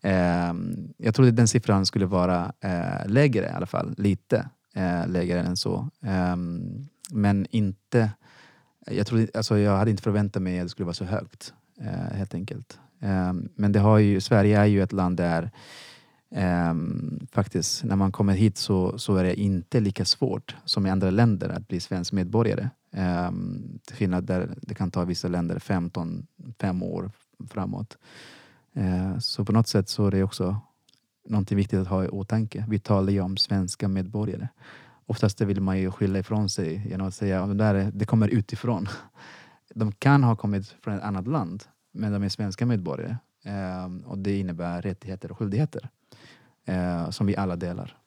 Eh, 0.03 0.53
jag 0.97 1.15
trodde 1.15 1.31
den 1.31 1.47
siffran 1.47 1.85
skulle 1.85 2.05
vara 2.05 2.53
eh, 2.59 3.07
lägre 3.07 3.45
i 3.45 3.49
alla 3.49 3.65
fall, 3.65 3.93
lite 3.97 4.49
eh, 4.73 5.07
lägre 5.07 5.41
än 5.41 5.57
så. 5.57 5.89
Ehm, 6.01 6.85
men 7.11 7.47
inte, 7.49 8.11
jag, 8.85 9.07
trodde, 9.07 9.27
alltså 9.33 9.57
jag 9.57 9.77
hade 9.77 9.91
inte 9.91 10.03
förväntat 10.03 10.41
mig 10.41 10.59
att 10.59 10.65
det 10.65 10.69
skulle 10.69 10.85
vara 10.85 10.93
så 10.93 11.05
högt, 11.05 11.53
eh, 11.81 12.17
helt 12.17 12.33
enkelt. 12.33 12.79
Ehm, 13.01 13.49
men 13.55 13.71
det 13.71 13.79
har 13.79 13.97
ju, 13.97 14.21
Sverige 14.21 14.59
är 14.59 14.65
ju 14.65 14.83
ett 14.83 14.91
land 14.91 15.17
där 15.17 15.51
ehm, 16.31 17.27
faktiskt, 17.31 17.83
när 17.83 17.95
man 17.95 18.11
kommer 18.11 18.33
hit 18.33 18.57
så, 18.57 18.99
så 18.99 19.15
är 19.15 19.23
det 19.23 19.39
inte 19.39 19.79
lika 19.79 20.05
svårt 20.05 20.55
som 20.65 20.85
i 20.85 20.89
andra 20.89 21.09
länder 21.09 21.49
att 21.49 21.67
bli 21.67 21.79
svensk 21.79 22.13
medborgare. 22.13 22.69
Um, 22.95 23.79
till 23.85 23.95
skillnad 23.95 24.23
där 24.23 24.55
det 24.61 24.75
kan 24.75 24.91
ta 24.91 25.03
vissa 25.03 25.27
länder 25.27 25.59
15, 25.59 26.27
fem 26.59 26.83
år 26.83 27.11
framåt. 27.49 27.97
Eh, 28.73 29.19
så 29.19 29.45
på 29.45 29.51
något 29.51 29.67
sätt 29.67 29.89
så 29.89 30.07
är 30.07 30.11
det 30.11 30.23
också 30.23 30.61
någonting 31.27 31.57
viktigt 31.57 31.79
att 31.79 31.87
ha 31.87 32.05
i 32.05 32.07
åtanke. 32.07 32.65
Vi 32.69 32.79
talar 32.79 33.11
ju 33.11 33.21
om 33.21 33.37
svenska 33.37 33.87
medborgare. 33.87 34.47
Oftast 35.05 35.41
vill 35.41 35.61
man 35.61 35.79
ju 35.79 35.91
skylla 35.91 36.19
ifrån 36.19 36.49
sig 36.49 36.87
genom 36.89 37.07
att 37.07 37.15
säga 37.15 37.43
att 37.43 37.57
det, 37.57 37.91
det 37.93 38.05
kommer 38.05 38.27
utifrån. 38.27 38.87
De 39.75 39.91
kan 39.91 40.23
ha 40.23 40.35
kommit 40.35 40.75
från 40.81 40.93
ett 40.93 41.03
annat 41.03 41.27
land, 41.27 41.63
men 41.91 42.11
de 42.11 42.23
är 42.23 42.29
svenska 42.29 42.65
medborgare. 42.65 43.17
Eh, 43.45 44.09
och 44.09 44.17
det 44.17 44.39
innebär 44.39 44.81
rättigheter 44.81 45.31
och 45.31 45.37
skyldigheter 45.37 45.89
eh, 46.65 47.09
som 47.09 47.27
vi 47.27 47.35
alla 47.35 47.55
delar. 47.55 47.97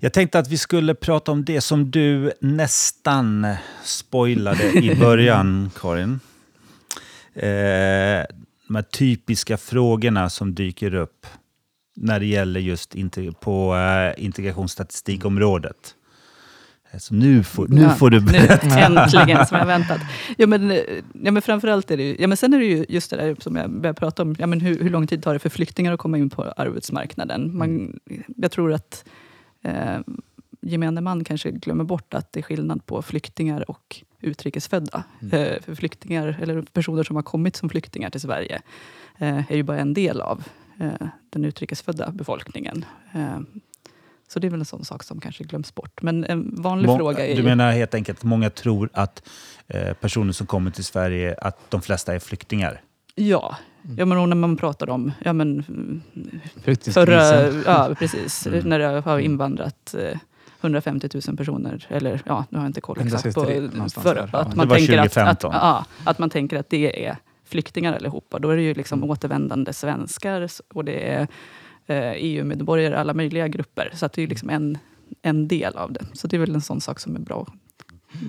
Jag 0.00 0.12
tänkte 0.12 0.38
att 0.38 0.48
vi 0.48 0.58
skulle 0.58 0.94
prata 0.94 1.32
om 1.32 1.44
det 1.44 1.60
som 1.60 1.90
du 1.90 2.32
nästan 2.40 3.46
spoilade 3.82 4.72
i 4.72 4.96
början, 4.96 5.70
Karin. 5.80 6.20
Eh, 7.34 8.24
de 8.68 8.74
här 8.74 8.82
typiska 8.82 9.56
frågorna 9.56 10.30
som 10.30 10.54
dyker 10.54 10.94
upp 10.94 11.26
när 11.96 12.20
det 12.20 12.26
gäller 12.26 12.60
just 12.60 12.94
inte, 12.94 13.32
på 13.40 13.74
eh, 13.76 14.24
integrationsstatistikområdet. 14.24 15.94
Eh, 16.92 16.98
Så 16.98 17.14
nu 17.14 17.42
får, 17.44 17.68
nu 17.68 17.82
Ja, 17.82 17.90
får 17.94 18.10
du 18.10 18.20
Nu, 18.20 18.26
berätta. 18.26 18.78
äntligen, 18.78 19.46
som 19.46 19.58
jag 19.58 19.66
väntat. 19.76 20.00
Ja, 20.36 20.46
men, 20.46 20.70
eh, 20.70 20.78
ja, 21.22 21.30
men 21.30 21.42
framförallt 21.42 21.90
är 21.90 21.96
det 21.96 22.02
ju, 22.02 22.16
ja, 22.18 22.26
men 22.28 22.36
sen 22.36 22.54
är 22.54 22.58
det 22.58 22.64
ju 22.64 22.86
just 22.88 23.10
det 23.10 23.16
där 23.16 23.36
som 23.40 23.56
jag 23.56 23.70
började 23.70 23.98
prata 24.00 24.22
om. 24.22 24.34
Ja, 24.38 24.46
men 24.46 24.60
hur, 24.60 24.82
hur 24.82 24.90
lång 24.90 25.06
tid 25.06 25.22
tar 25.22 25.32
det 25.32 25.38
för 25.38 25.48
flyktingar 25.48 25.92
att 25.92 26.00
komma 26.00 26.18
in 26.18 26.30
på 26.30 26.42
arbetsmarknaden? 26.42 27.58
Man, 27.58 27.98
jag 28.36 28.50
tror 28.50 28.72
att 28.72 29.04
eh, 29.64 29.98
gemene 30.62 31.00
man 31.00 31.24
kanske 31.24 31.50
glömmer 31.50 31.84
bort 31.84 32.14
att 32.14 32.32
det 32.32 32.40
är 32.40 32.42
skillnad 32.42 32.86
på 32.86 33.02
flyktingar 33.02 33.70
och 33.70 34.02
utrikesfödda. 34.20 35.04
Mm. 35.22 35.40
Eh, 35.40 35.60
för 35.62 35.74
flyktingar, 35.74 36.38
eller 36.42 36.62
personer 36.62 37.02
som 37.02 37.16
har 37.16 37.22
kommit 37.22 37.56
som 37.56 37.68
flyktingar 37.68 38.10
till 38.10 38.20
Sverige, 38.20 38.62
eh, 39.18 39.52
är 39.52 39.56
ju 39.56 39.62
bara 39.62 39.78
en 39.78 39.94
del 39.94 40.20
av 40.20 40.44
eh, 40.80 41.06
den 41.30 41.44
utrikesfödda 41.44 42.10
befolkningen. 42.10 42.84
Så 44.28 44.38
det 44.38 44.46
är 44.46 44.50
väl 44.50 44.60
en 44.60 44.66
sån 44.66 44.84
sak 44.84 45.02
som 45.02 45.20
kanske 45.20 45.44
glöms 45.44 45.74
bort. 45.74 46.02
Men 46.02 46.24
en 46.24 46.54
vanlig 46.62 46.86
Må- 46.86 46.96
fråga 46.96 47.26
är 47.26 47.34
Du 47.36 47.40
ju... 47.42 47.48
menar 47.48 47.72
helt 47.72 47.94
enkelt 47.94 48.18
att 48.18 48.24
många 48.24 48.50
tror 48.50 48.90
att 48.92 49.28
personer 50.00 50.32
som 50.32 50.46
kommer 50.46 50.70
till 50.70 50.84
Sverige, 50.84 51.34
att 51.34 51.70
de 51.70 51.82
flesta 51.82 52.14
är 52.14 52.18
flyktingar? 52.18 52.80
Ja, 53.14 53.56
ja 53.96 54.04
men 54.06 54.28
när 54.28 54.36
man 54.36 54.56
pratar 54.56 54.90
om 54.90 55.12
ja, 55.24 55.32
men, 55.32 55.64
mm, 55.68 56.02
förra, 56.92 57.48
ja, 57.66 57.94
precis, 57.98 58.46
Mm. 58.58 58.68
när 58.68 58.78
det 58.78 59.00
har 59.00 59.18
invandrat 59.18 59.94
eh, 59.98 60.18
150 60.60 61.08
000 61.28 61.36
personer, 61.36 61.86
eller 61.88 62.22
ja, 62.26 62.44
nu 62.50 62.58
har 62.58 62.64
jag 62.64 62.68
inte 62.68 62.80
koll 62.80 62.98
exakt 63.00 63.34
på 63.34 63.40
163 63.40 63.76
någonstans 63.78 64.04
förra, 64.06 64.28
ja. 64.32 64.38
att 64.38 64.50
Det 64.50 64.56
man 64.56 64.68
tänker 64.68 64.98
att, 64.98 65.04
att, 65.06 65.12
2015. 65.40 65.50
ja, 65.54 65.84
att 66.04 66.18
man 66.18 66.30
tänker 66.30 66.58
att 66.58 66.70
det 66.70 67.06
är 67.06 67.16
flyktingar 67.44 67.92
allihopa. 67.92 68.38
Då 68.38 68.50
är 68.50 68.56
det 68.56 68.62
ju 68.62 68.74
liksom 68.74 68.98
Mm. 68.98 69.10
återvändande 69.10 69.72
svenskar 69.72 70.48
och 70.74 70.84
det 70.84 71.08
är 71.12 71.28
eh, 71.86 72.12
EU-medborgare, 72.16 72.96
alla 72.98 73.14
möjliga 73.14 73.48
grupper. 73.48 73.90
Så 73.94 74.08
det 74.14 74.22
är 74.22 74.26
liksom 74.26 74.50
en, 74.50 74.78
en 75.22 75.48
del 75.48 75.76
av 75.76 75.92
det. 75.92 76.06
Så 76.12 76.26
det 76.26 76.36
är 76.36 76.40
väl 76.40 76.54
en 76.54 76.60
sån 76.60 76.80
sak 76.80 77.00
som 77.00 77.16
är 77.16 77.20
bra 77.20 77.46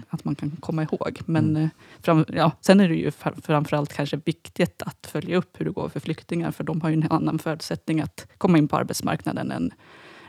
att 0.09 0.25
man 0.25 0.35
kan 0.35 0.51
komma 0.51 0.83
ihåg. 0.83 1.19
Men 1.25 1.49
Mm. 1.49 1.63
eh, 1.63 1.69
fram, 2.01 2.25
ja, 2.33 2.51
sen 2.61 2.79
är 2.79 2.89
det 2.89 2.95
ju 2.95 3.11
fram- 3.11 3.41
framförallt 3.41 3.93
kanske 3.93 4.19
viktigt 4.25 4.81
att 4.81 5.07
följa 5.11 5.37
upp 5.37 5.59
hur 5.61 5.65
det 5.65 5.71
går 5.71 5.89
för 5.89 5.99
flyktingar, 5.99 6.51
för 6.51 6.63
de 6.63 6.81
har 6.81 6.89
ju 6.89 6.93
en 6.93 7.11
annan 7.11 7.39
förutsättning 7.39 8.01
att 8.01 8.27
komma 8.37 8.57
in 8.57 8.67
på 8.67 8.77
arbetsmarknaden 8.77 9.51
än 9.51 9.71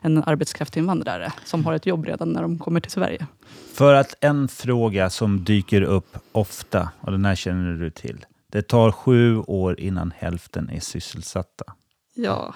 en 0.00 0.24
arbetskraftsinvandrare 0.24 1.32
som 1.44 1.64
har 1.64 1.72
ett 1.72 1.86
jobb 1.86 2.06
redan 2.06 2.32
när 2.32 2.42
de 2.42 2.58
kommer 2.58 2.80
till 2.80 2.90
Sverige. 2.90 3.26
För 3.74 3.94
att 3.94 4.14
en 4.20 4.48
fråga 4.48 5.10
som 5.10 5.44
dyker 5.44 5.82
upp 5.82 6.16
ofta, 6.32 6.90
och 7.00 7.12
den 7.12 7.24
här 7.24 7.34
känner 7.34 7.72
du 7.74 7.90
till. 7.90 8.26
Det 8.52 8.62
tar 8.62 8.92
sju 8.92 9.38
år 9.38 9.80
innan 9.80 10.12
hälften 10.16 10.70
är 10.70 10.80
sysselsatta. 10.80 11.64
Ja, 12.14 12.54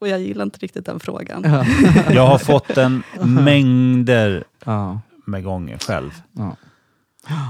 och 0.00 0.08
jag 0.08 0.20
gillar 0.20 0.44
inte 0.44 0.58
riktigt 0.58 0.86
den 0.86 1.00
frågan. 1.00 1.42
Ja. 1.44 1.64
Jag 2.14 2.26
har 2.26 2.38
fått 2.38 2.74
den 2.74 3.02
mängder 3.20 4.44
ja. 4.64 5.00
med 5.26 5.44
gånger 5.44 5.78
själv. 5.78 6.10
Ja. 6.32 6.56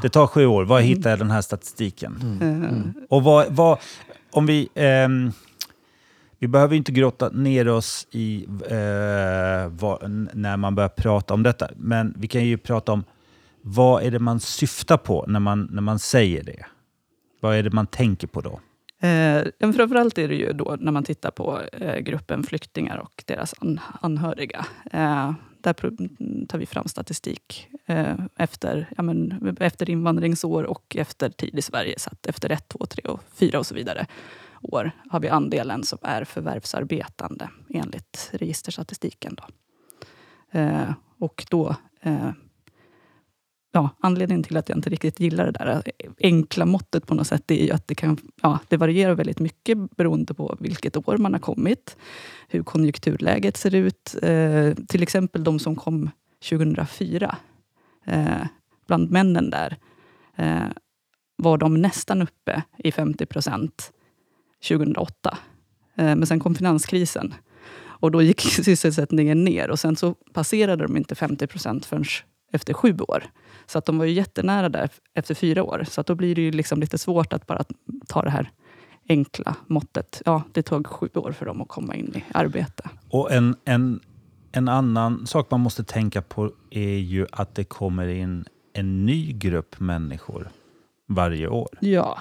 Det 0.03 0.09
tar 0.09 0.27
sju 0.27 0.47
år. 0.47 0.65
Var 0.65 0.81
hittar 0.81 1.11
jag 1.11 1.19
den 1.19 1.31
här 1.31 1.43
statistiken? 1.43 2.19
Mm. 2.23 2.63
Eh, 2.63 2.69
Mm. 2.69 2.95
Och 3.09 3.23
vad, 3.23 3.47
vad, 3.51 3.79
om 4.31 4.47
vi... 4.47 4.69
ehm, 4.75 5.33
vi 6.39 6.49
behöver 6.49 6.77
inte 6.77 6.93
grotta 6.93 7.29
ner 7.29 7.69
oss 7.69 8.07
i 8.11 8.45
eh, 8.71 9.69
vad, 9.69 10.11
när 10.35 10.57
man 10.57 10.75
börjar 10.75 10.89
prata 10.89 11.35
om 11.35 11.43
detta, 11.43 11.69
men 11.77 12.15
vi 12.17 12.29
kan 12.29 12.45
ju 12.45 12.59
prata 12.59 12.93
om 12.93 13.05
vad 13.63 14.03
är 14.03 14.11
det 14.11 14.19
man 14.19 14.41
syftar 14.41 14.97
på 14.97 15.25
när 15.29 15.41
man, 15.41 15.69
när 15.73 15.83
man 15.83 15.99
säger 15.99 16.43
det? 16.43 16.67
Vad 17.41 17.57
är 17.57 17.63
det 17.63 17.71
man 17.71 17.87
tänker 17.87 18.27
på 18.27 18.41
då? 18.41 18.61
Eh, 19.09 19.73
framförallt 19.73 20.19
är 20.19 20.29
det 20.29 20.35
ju 20.35 20.53
då 20.53 20.77
när 20.81 20.93
man 20.93 21.05
tittar 21.05 21.31
på 21.31 21.61
eh, 21.73 21.99
gruppen 21.99 22.43
flyktingar 22.43 22.97
och 22.99 23.25
deras 23.27 23.55
an, 23.59 23.81
anhöriga. 24.01 24.67
Eh, 24.93 25.33
där 25.61 25.73
tar 26.47 26.59
vi 26.59 26.67
fram 26.67 26.89
statistik 26.89 27.69
eh, 27.87 28.15
efter, 28.37 28.89
ja, 28.97 29.03
men, 29.03 29.57
efter 29.61 29.91
invandringsår 29.91 30.65
och 30.65 30.97
efter 30.99 31.31
tid 31.31 31.59
i 31.59 31.63
Sverige. 31.63 31.95
Så 31.99 32.11
att 32.11 32.27
efter 32.27 32.51
ett, 32.51 32.69
två, 32.69 32.87
tre 32.87 33.03
och 33.03 33.21
fyra 33.35 33.59
och 33.59 33.67
så 33.67 33.75
vidare 33.75 34.07
år 34.63 34.91
har 35.11 35.21
vi 35.21 35.29
andelen 35.29 35.85
som 35.85 35.99
är 36.03 36.25
förvärvsarbetande 36.25 37.51
enligt 37.69 38.31
registerstatistiken. 38.33 39.37
Då. 39.37 39.45
Eh, 40.59 40.93
och 41.19 41.45
då 41.51 41.77
eh, 42.01 42.31
ja, 43.73 43.91
anledningen 44.01 44.43
till 44.43 44.57
att 44.57 44.69
jag 44.69 44.79
inte 44.79 44.91
riktigt 44.91 45.21
gillar 45.21 45.45
det 45.45 45.51
där 45.53 45.83
enkla 46.21 46.67
måttet 46.67 47.07
på 47.07 47.15
något 47.15 47.27
sätt, 47.27 47.51
är 47.51 47.65
ju 47.65 47.71
att 47.71 47.89
det, 47.89 47.95
kan, 47.95 48.19
ja, 48.43 48.59
det 48.69 48.77
varierar 48.77 49.15
väldigt 49.15 49.39
mycket 49.39 49.97
beroende 49.97 50.35
på 50.35 50.57
vilket 50.61 50.97
år 50.97 51.17
man 51.17 51.33
har 51.33 51.41
kommit, 51.41 51.97
hur 52.49 52.63
konjunkturläget 52.63 53.57
ser 53.57 53.75
ut. 53.75 54.15
Eh, 54.23 54.75
till 54.89 55.03
exempel 55.03 55.45
de 55.45 55.59
som 55.59 55.77
kom 55.77 56.11
2004, 56.51 57.37
eh, 58.07 58.47
bland 58.87 59.11
männen 59.11 59.51
där, 59.51 59.77
eh, 60.37 60.69
var 61.37 61.59
de 61.59 61.75
nästan 61.75 62.23
uppe 62.23 62.63
i 62.79 62.93
50 62.93 63.27
procent 63.27 63.93
2008. 64.69 65.39
Eh, 65.97 66.05
men 66.05 66.27
sen 66.27 66.41
kom 66.41 66.55
finanskrisen 66.55 67.35
och 68.01 68.11
då 68.11 68.23
gick 68.23 68.41
sysselsättningen 68.65 69.45
ner 69.45 69.71
och 69.71 69.79
sen 69.79 69.97
så 69.97 70.15
passerade 70.15 70.87
de 70.87 70.97
inte 70.97 71.15
50 71.15 71.47
procent 71.47 71.87
förrän 71.87 72.05
efter 72.53 72.75
sju 72.75 72.97
år. 73.09 73.25
Så 73.67 73.79
att 73.79 73.85
de 73.85 73.99
var 73.99 74.05
ju 74.05 74.13
jättenära 74.13 74.69
där 74.69 74.91
efter 75.15 75.35
fyra 75.35 75.63
år. 75.63 75.85
Så 75.91 76.01
att 76.01 76.07
då 76.07 76.15
blir 76.15 76.35
det 76.35 76.43
ju 76.43 76.51
liksom 76.51 76.81
lite 76.81 76.99
svårt 76.99 77.33
att 77.33 77.47
bara 77.47 77.65
ta 78.09 78.23
det 78.23 78.31
här 78.31 78.51
enkla 79.09 79.57
måttet. 79.67 80.23
Ja, 80.25 80.43
det 80.53 80.63
tog 80.63 80.87
sju 80.87 81.09
år 81.15 81.33
för 81.33 81.47
dem 81.47 81.63
att 81.63 81.69
komma 81.69 81.95
in 81.95 82.13
i 82.15 82.25
arbete. 82.35 82.91
Och 83.11 83.33
en, 83.33 83.57
en, 83.65 84.01
en 84.53 84.69
annan 84.69 85.27
sak 85.27 85.51
man 85.51 85.61
måste 85.61 85.85
tänka 85.85 86.23
på 86.23 86.53
är 86.71 86.99
ju 86.99 87.27
att 87.33 87.55
det 87.55 87.65
kommer 87.65 88.09
in 88.09 88.45
en 88.73 89.07
ny 89.07 89.33
grupp 89.33 89.81
människor 89.81 90.49
varje 91.07 91.49
år. 91.49 91.69
Ja, 91.81 92.19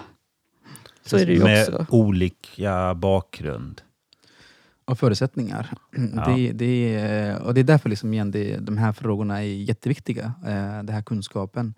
så 1.09 1.17
är 1.17 1.25
det 1.25 1.33
ju 1.33 1.43
med 1.43 1.67
också. 1.73 1.85
olika 1.89 2.93
bakgrund. 2.95 3.81
Och 4.85 4.99
förutsättningar. 4.99 5.73
Ja. 6.15 6.25
Det, 6.35 6.51
det, 6.51 6.95
är- 6.95 7.41
och 7.41 7.53
det 7.53 7.59
är 7.59 7.63
därför 7.63 7.89
liksom 7.89 8.13
igen, 8.13 8.31
det, 8.31 8.57
de 8.57 8.77
här 8.77 8.93
frågorna 8.93 9.37
är 9.43 9.47
jätteviktiga. 9.47 10.33
Eh, 10.45 10.83
den 10.83 10.89
här 10.89 11.01
kunskapen. 11.01 11.73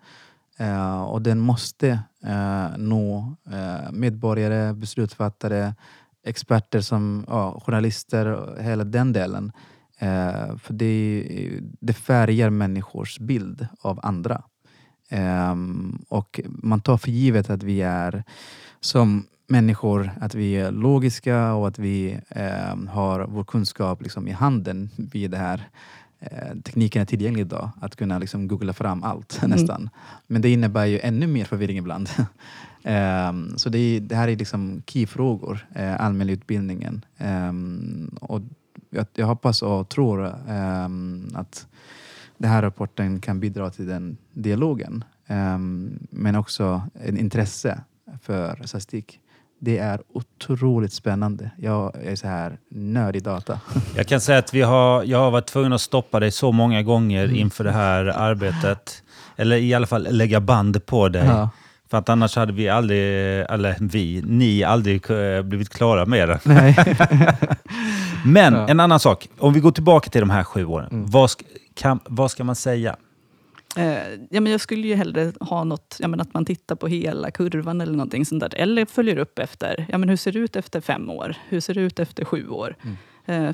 Eh, 0.58 1.02
och 1.02 1.22
den 1.22 1.38
måste 1.38 1.88
eh, 2.26 2.68
nå 2.78 3.36
eh, 3.52 3.92
medborgare, 3.92 4.74
beslutsfattare, 4.74 5.74
experter, 6.26 6.80
som 6.80 7.24
ja, 7.28 7.60
journalister 7.66 8.26
och 8.26 8.62
hela 8.62 8.84
den 8.84 9.12
delen. 9.12 9.52
Eh, 9.98 10.56
för 10.56 10.72
det, 10.72 11.60
det 11.80 11.92
färgar 11.92 12.50
människors 12.50 13.18
bild 13.18 13.66
av 13.80 14.00
andra. 14.02 14.42
Ehm, 15.08 15.98
och 16.08 16.40
man 16.48 16.80
tar 16.80 16.96
för 16.98 17.10
givet 17.10 17.50
att 17.50 17.62
vi 17.62 17.80
är 17.82 18.24
som 18.80 19.26
människor, 19.46 20.10
att 20.20 20.34
vi 20.34 20.56
är 20.56 20.70
logiska 20.70 21.52
och 21.54 21.68
att 21.68 21.78
vi 21.78 22.20
ehm, 22.28 22.88
har 22.88 23.26
vår 23.28 23.44
kunskap 23.44 24.02
liksom 24.02 24.28
i 24.28 24.30
handen 24.30 24.90
vid 24.96 25.30
det 25.30 25.36
här. 25.36 25.68
Eh, 26.20 26.56
tekniken 26.64 27.02
är 27.02 27.06
tillgänglig 27.06 27.40
idag, 27.40 27.70
att 27.80 27.96
kunna 27.96 28.18
liksom 28.18 28.48
googla 28.48 28.72
fram 28.72 29.02
allt 29.02 29.38
Mm. 29.42 29.50
nästan. 29.58 29.90
Men 30.26 30.42
det 30.42 30.48
innebär 30.48 30.84
ju 30.86 31.00
ännu 31.00 31.26
mer 31.26 31.44
förvirring 31.44 31.78
ibland. 31.78 32.10
Ehm, 32.82 33.58
så 33.58 33.68
det, 33.68 33.78
är, 33.78 34.00
det 34.00 34.16
här 34.16 34.28
är 34.28 34.36
liksom 34.36 34.82
keyfrågor, 34.86 35.66
uh, 35.78 36.00
allmänutbildningen. 36.00 37.04
Ehm, 37.18 38.16
och 38.20 38.40
jag, 38.90 39.06
jag 39.14 39.26
hoppas 39.26 39.62
och 39.62 39.88
tror 39.88 40.34
ehm, 40.48 41.28
att 41.34 41.66
den 42.38 42.50
här 42.50 42.62
rapporten 42.62 43.20
kan 43.20 43.40
bidra 43.40 43.70
till 43.70 43.86
den 43.86 44.16
dialogen. 44.32 45.04
Men 46.10 46.36
också 46.36 46.82
en 47.04 47.18
intresse 47.18 47.80
för 48.22 48.54
statistik. 48.64 49.18
Det 49.62 49.78
är 49.78 50.00
otroligt 50.12 50.92
spännande. 50.92 51.50
Jag 51.58 51.96
är 52.04 52.16
så 52.16 52.26
här 52.26 52.58
nörd 52.70 53.16
i 53.16 53.20
data. 53.20 53.60
Jag 53.96 54.06
kan 54.06 54.20
säga 54.20 54.38
att 54.38 54.54
vi 54.54 54.62
har, 54.62 55.04
jag 55.04 55.18
har 55.18 55.30
varit 55.30 55.46
tvungen 55.46 55.72
att 55.72 55.80
stoppa 55.80 56.20
dig 56.20 56.30
så 56.30 56.52
många 56.52 56.82
gånger 56.82 57.24
Mm. 57.24 57.36
inför 57.36 57.64
det 57.64 57.72
här 57.72 58.04
arbetet. 58.04 59.02
Eller 59.36 59.56
i 59.56 59.74
alla 59.74 59.86
fall 59.86 60.06
lägga 60.10 60.40
band 60.40 60.86
på 60.86 61.08
dig. 61.08 61.24
Ja. 61.26 61.50
För 61.90 61.98
att 61.98 62.08
annars 62.08 62.36
hade 62.36 62.52
vi 62.52 62.68
aldrig, 62.68 63.00
eller 63.40 63.76
vi, 63.80 64.22
ni 64.26 64.64
aldrig 64.64 65.10
eh, 65.10 65.42
blivit 65.42 65.68
klara 65.68 66.06
med 66.06 66.28
det. 66.28 66.40
Men 68.24 68.54
Ja. 68.54 68.68
en 68.68 68.80
annan 68.80 69.00
sak, 69.00 69.28
om 69.38 69.52
vi 69.52 69.60
går 69.60 69.70
tillbaka 69.72 70.10
till 70.10 70.20
de 70.20 70.30
här 70.30 70.44
sju 70.44 70.64
åren. 70.64 70.88
Mm. 70.92 71.06
Vad, 71.10 71.30
ska, 71.30 71.44
kan, 71.74 72.00
vad 72.04 72.30
ska 72.30 72.44
man 72.44 72.54
säga? 72.56 72.96
Eh, 73.76 74.14
ja, 74.30 74.40
men 74.40 74.52
jag 74.52 74.60
skulle 74.60 74.88
ju 74.88 74.94
hellre 74.94 75.32
ha 75.40 75.64
något, 75.64 75.96
ja, 76.00 76.08
men 76.08 76.20
att 76.20 76.34
man 76.34 76.44
tittar 76.44 76.76
på 76.76 76.86
hela 76.86 77.30
kurvan 77.30 77.80
eller 77.80 77.92
någonting 77.92 78.26
sånt 78.26 78.40
där. 78.40 78.54
Eller 78.56 78.84
följer 78.86 79.18
upp 79.18 79.38
efter, 79.38 79.86
ja, 79.88 79.98
men 79.98 80.08
hur 80.08 80.16
ser 80.16 80.32
det 80.32 80.38
ut 80.38 80.56
efter 80.56 80.80
fem 80.80 81.10
år? 81.10 81.36
Hur 81.48 81.60
ser 81.60 81.74
det 81.74 81.80
ut 81.80 81.98
efter 81.98 82.24
sju 82.24 82.48
år? 82.48 82.76
Eh, 83.26 83.50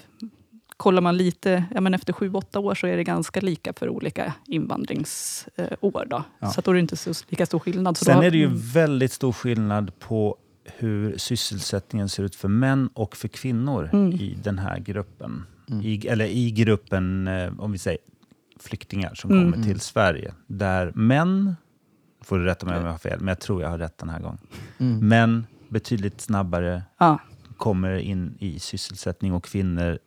kollar 0.77 1.03
man 1.03 1.17
lite, 1.17 1.65
ja, 1.75 1.81
men 1.81 1.95
efter 1.95 2.13
sju, 2.13 2.33
åtta 2.33 2.59
år 2.61 2.75
så 2.75 2.87
är 2.87 2.97
det 2.97 3.05
ganska 3.05 3.41
lika 3.41 3.73
för 3.73 3.89
olika 3.89 4.35
invandringsår. 4.47 6.07
Då. 6.07 6.23
Ja. 6.39 6.51
Så 6.51 6.61
att 6.61 6.65
då 6.65 6.71
är 6.71 6.75
det 6.75 6.81
inte 6.81 6.97
så, 6.97 7.13
lika 7.29 7.47
stor 7.47 7.59
skillnad. 7.59 7.97
Så 7.97 8.05
Sen 8.05 8.17
då, 8.17 8.23
är 8.23 8.31
det 8.31 8.39
ju 8.39 8.51
väldigt 8.53 9.13
stor 9.13 9.33
skillnad 9.33 9.99
på 9.99 10.37
hur 10.79 11.19
sysselsättningen 11.19 12.09
ser 12.09 12.23
ut 12.23 12.35
för 12.35 12.49
män 12.49 12.89
och 12.95 13.17
för 13.17 13.29
kvinnor 13.29 13.91
Mm. 13.93 14.13
i 14.13 14.39
den 14.45 14.59
här 14.59 14.79
gruppen. 14.79 15.47
Mm. 15.71 15.83
I, 15.85 16.07
eller 16.07 16.25
i 16.25 16.51
gruppen, 16.51 17.29
eh, 17.29 17.61
om 17.61 17.73
vi 17.73 17.79
säger 17.79 17.99
flyktingar 18.61 19.15
som 19.15 19.31
Mm. 19.31 19.53
kommer 19.53 19.65
till 19.65 19.81
Sverige. 19.81 20.35
Där 20.47 20.93
män, 20.95 21.57
får 22.21 22.39
du 22.39 22.45
rätta 22.45 22.67
mig 22.67 22.79
om 22.79 22.85
jag 22.85 22.93
har 22.93 22.99
fel, 22.99 23.19
men 23.21 23.29
jag 23.29 23.41
tror 23.41 23.63
jag 23.63 23.69
har 23.69 23.79
rätt 23.79 23.99
den 23.99 24.09
här 24.09 24.21
gången. 24.21 24.39
Mm. 24.79 25.09
Män 25.09 25.47
betydligt 25.69 26.21
snabbare 26.21 26.83
ja, 26.99 27.19
kommer 27.57 27.97
in 27.97 28.37
i 28.41 28.59
sysselsättning 28.59 29.33
och 29.33 29.45
kvinnor, 29.45 29.99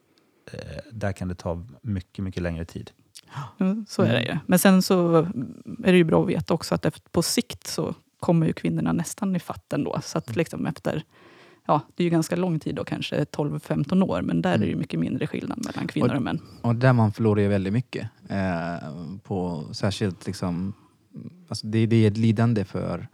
eh, 0.53 0.59
där 0.91 1.11
kan 1.11 1.27
det 1.27 1.35
ta 1.35 1.65
mycket, 1.81 2.23
mycket 2.23 2.43
längre 2.43 2.65
tid. 2.65 2.91
mm, 3.59 3.85
så 3.89 4.01
är 4.01 4.13
det 4.13 4.21
ju. 4.23 4.37
Men 4.45 4.59
sen 4.59 4.81
så 4.81 5.17
är 5.83 5.91
det 5.91 5.97
ju 5.97 6.03
bra 6.03 6.21
att 6.23 6.29
veta 6.29 6.53
också 6.53 6.75
att 6.75 7.11
på 7.11 7.21
sikt 7.21 7.67
så 7.67 7.95
kommer 8.19 8.47
ju 8.47 8.53
kvinnorna 8.53 8.93
nästan 8.93 9.35
i 9.35 9.39
fatt 9.39 9.73
ändå. 9.73 9.99
Så 10.03 10.17
att 10.17 10.35
liksom 10.35 10.65
efter, 10.65 11.03
ja, 11.69 11.81
det 11.95 12.03
är 12.03 12.05
ju 12.05 12.09
ganska 12.09 12.35
lång 12.35 12.59
tid 12.59 12.75
då, 12.75 12.83
kanske 12.83 13.23
12-15 13.23 14.03
år. 14.03 14.21
Men 14.21 14.41
där 14.41 14.53
är 14.53 14.57
det 14.57 14.65
ju 14.65 14.75
mycket 14.75 14.99
mindre 14.99 15.27
skillnad 15.27 15.65
mellan 15.65 15.87
kvinnor 15.87 16.15
och 16.15 16.21
män. 16.21 16.39
Och 16.61 16.75
där 16.75 16.93
man 16.93 17.11
förlorar 17.11 17.41
ju 17.41 17.47
väldigt 17.47 17.73
mycket. 17.73 18.09
Eh, 18.29 18.89
på 19.23 19.63
särskilt 19.71 20.25
liksom, 20.27 20.73
alltså 21.47 21.67
det, 21.67 21.85
det 21.85 21.95
är 21.95 22.07
ett 22.11 22.17
lidande 22.17 22.65
för 22.65 23.07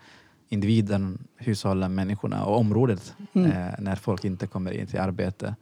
individen, 0.50 1.28
hushållen, 1.38 1.96
människorna 1.96 2.46
och 2.46 2.58
området 2.60 3.16
Mm. 3.34 3.52
eh, 3.52 3.74
när 3.80 3.96
folk 3.96 4.26
inte 4.26 4.48
kommer 4.48 4.72
in 4.72 4.88
till 4.88 5.00
arbete. 5.00 5.56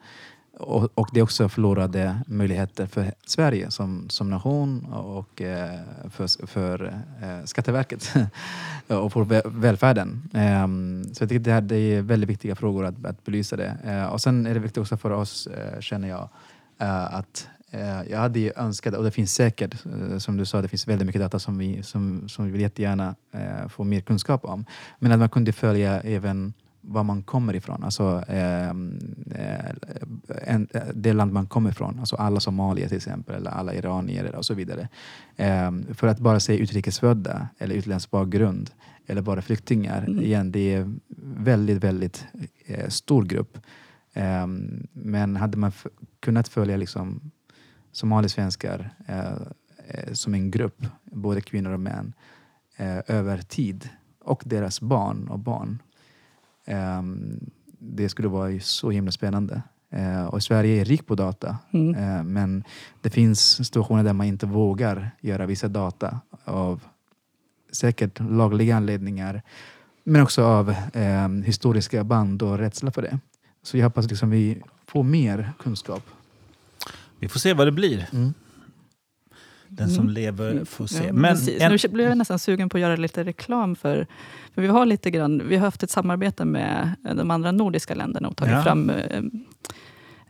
Och, 0.58 0.90
och 0.94 1.10
det 1.14 1.20
är 1.20 1.24
också 1.24 1.50
förlorade 1.50 2.18
möjligheter 2.28 2.86
för 2.86 3.14
Sverige 3.26 3.72
som, 3.72 4.10
som 4.10 4.30
nation 4.30 4.86
och 4.94 5.42
eh, 5.42 5.80
för, 6.10 6.48
för 6.48 7.04
eh, 7.22 7.46
Skatteverket 7.46 8.14
och 8.88 9.14
för 9.14 9.50
välfärden. 9.50 10.30
Ehm, 10.34 11.04
så 11.14 11.24
jag 11.24 11.30
tycker 11.30 11.40
det, 11.40 11.52
här, 11.52 11.62
det 11.62 11.76
är 11.76 12.02
väldigt 12.02 12.30
viktiga 12.30 12.56
frågor 12.56 12.86
att, 12.86 13.06
att 13.06 13.26
belysa 13.26 13.56
det. 13.56 13.78
Eh, 13.84 14.06
och 14.06 14.22
sen 14.22 14.46
är 14.46 14.54
det 14.54 14.60
viktigt 14.60 14.78
också 14.78 14.98
för 14.98 15.12
oss, 15.12 15.48
eh, 15.48 15.80
känner 15.80 16.08
jag, 16.08 16.30
eh, 16.80 17.16
att 17.16 17.48
jag 18.10 18.20
hade 18.20 18.40
ju 18.40 18.52
önskat, 18.56 18.94
och 18.94 19.04
det 19.04 19.12
finns 19.12 19.34
säkert, 19.34 19.76
som 20.18 20.38
du 20.38 20.46
sa, 20.46 20.62
det 20.62 20.68
finns 20.68 20.88
väldigt 20.88 21.06
mycket 21.06 21.22
data 21.22 21.40
som 21.40 21.58
vi, 21.58 21.84
som, 21.84 22.30
som 22.30 22.46
vi 22.46 22.52
vill 22.52 22.62
jättegärna 22.62 23.16
få 23.70 23.84
mer 23.84 24.02
kunskap 24.02 24.46
om. 24.46 24.66
Men 25.00 25.12
att 25.12 25.20
man 25.20 25.30
kunde 25.30 25.54
följa 25.54 26.02
även 26.02 26.54
var 26.86 27.04
man 27.04 27.24
kommer 27.24 27.56
ifrån, 27.56 27.84
alltså 27.84 28.24
ehm, 28.28 29.00
eh, 29.36 29.72
en, 30.44 30.68
det 30.94 31.14
land 31.14 31.34
man 31.34 31.48
kommer 31.48 31.70
ifrån, 31.70 32.00
alltså 32.00 32.16
alla 32.16 32.40
somalier 32.40 32.88
till 32.88 32.98
exempel, 32.98 33.36
eller 33.36 33.52
alla 33.52 33.74
iranier 33.74 34.36
och 34.36 34.46
så 34.46 34.54
vidare. 34.54 34.90
Ehm, 35.38 35.86
för 35.94 36.08
att 36.08 36.20
bara 36.20 36.40
säga 36.40 36.60
utrikesfödda 36.60 37.48
eller 37.58 37.76
utländsk 37.76 38.12
bakgrund 38.12 38.70
eller 39.08 39.22
bara 39.22 39.42
flyktingar, 39.42 40.06
Mm. 40.08 40.24
igen, 40.24 40.52
det 40.52 40.74
är 40.74 40.94
väldigt, 41.44 41.84
väldigt 41.84 42.26
eh, 42.66 42.88
stor 42.90 43.24
grupp. 43.26 43.58
Ehm, 44.14 44.88
men 44.94 45.36
hade 45.36 45.58
man 45.58 45.72
kunnat 46.20 46.48
följa 46.48 46.78
liksom 46.78 47.32
somaliesvenskar 47.92 48.90
eh, 49.08 49.32
eh, 49.88 50.14
som 50.14 50.34
en 50.34 50.52
grupp, 50.52 50.86
både 51.04 51.42
kvinnor 51.42 51.72
och 51.72 51.80
män, 51.80 52.14
eh, 52.78 52.98
över 53.08 53.38
tid 53.38 53.90
och 54.20 54.44
deras 54.46 54.82
barn 54.82 55.28
och 55.28 55.40
barn. 55.40 55.82
Ehm, 56.66 57.40
det 57.80 58.10
skulle 58.10 58.28
vara 58.28 58.50
ju 58.50 58.60
så 58.60 58.92
himla 58.92 59.12
spännande. 59.12 59.62
Eh, 59.90 60.26
och 60.26 60.44
Sverige 60.44 60.82
är 60.82 60.86
rik 60.86 61.08
på 61.08 61.16
data. 61.16 61.58
Mm. 61.72 61.96
Eh, 61.96 62.24
men 62.24 62.64
det 63.02 63.10
finns 63.10 63.68
situationer 63.68 64.04
där 64.04 64.14
man 64.14 64.28
inte 64.28 64.46
vågar 64.46 65.12
göra 65.22 65.46
vissa 65.46 65.68
data 65.68 66.20
av 66.46 66.82
säkert 67.72 68.20
lagliga 68.20 68.76
anledningar 68.76 69.42
men 70.04 70.22
också 70.22 70.44
av 70.44 70.70
eh, 70.94 71.30
historiska 71.30 72.04
band 72.04 72.42
och 72.44 72.58
rädsla 72.58 72.92
för 72.92 73.02
det. 73.02 73.20
Så 73.64 73.78
jag 73.78 73.86
hoppas 73.86 74.10
liksom 74.10 74.30
vi 74.30 74.62
får 74.88 75.04
mer 75.04 75.52
kunskap. 75.60 76.04
Vi 77.20 77.30
får 77.30 77.40
se 77.40 77.54
vad 77.54 77.68
det 77.68 77.72
blir. 77.72 78.10
Mm. 78.14 78.34
Den 79.76 79.90
som 79.90 80.02
Mm. 80.04 80.14
lever 80.14 80.66
får 80.66 80.88
se. 80.88 81.04
Ja, 81.08 81.14
Men 81.14 81.36
en, 81.62 81.72
Nu 81.72 81.90
blev 81.90 82.08
jag 82.10 82.18
nästan 82.18 82.40
sugen 82.40 82.70
på 82.70 82.78
att 82.78 82.82
göra 82.82 82.96
lite 82.96 83.24
reklam 83.24 83.76
för, 83.76 84.08
för 84.56 84.62
vi 84.62 84.68
har 84.68 84.86
lite 84.86 85.12
grann, 85.12 85.48
vi 85.48 85.56
har 85.56 85.66
haft 85.66 85.84
ett 85.84 85.90
samarbete 85.92 86.46
med 86.46 86.92
de 87.16 87.32
andra 87.32 87.52
nordiska 87.52 87.96
länderna 87.96 88.28
och 88.28 88.38
tagit 88.38 88.54
Ja. 88.54 88.64
fram 88.64 88.90
eh, 88.90 89.22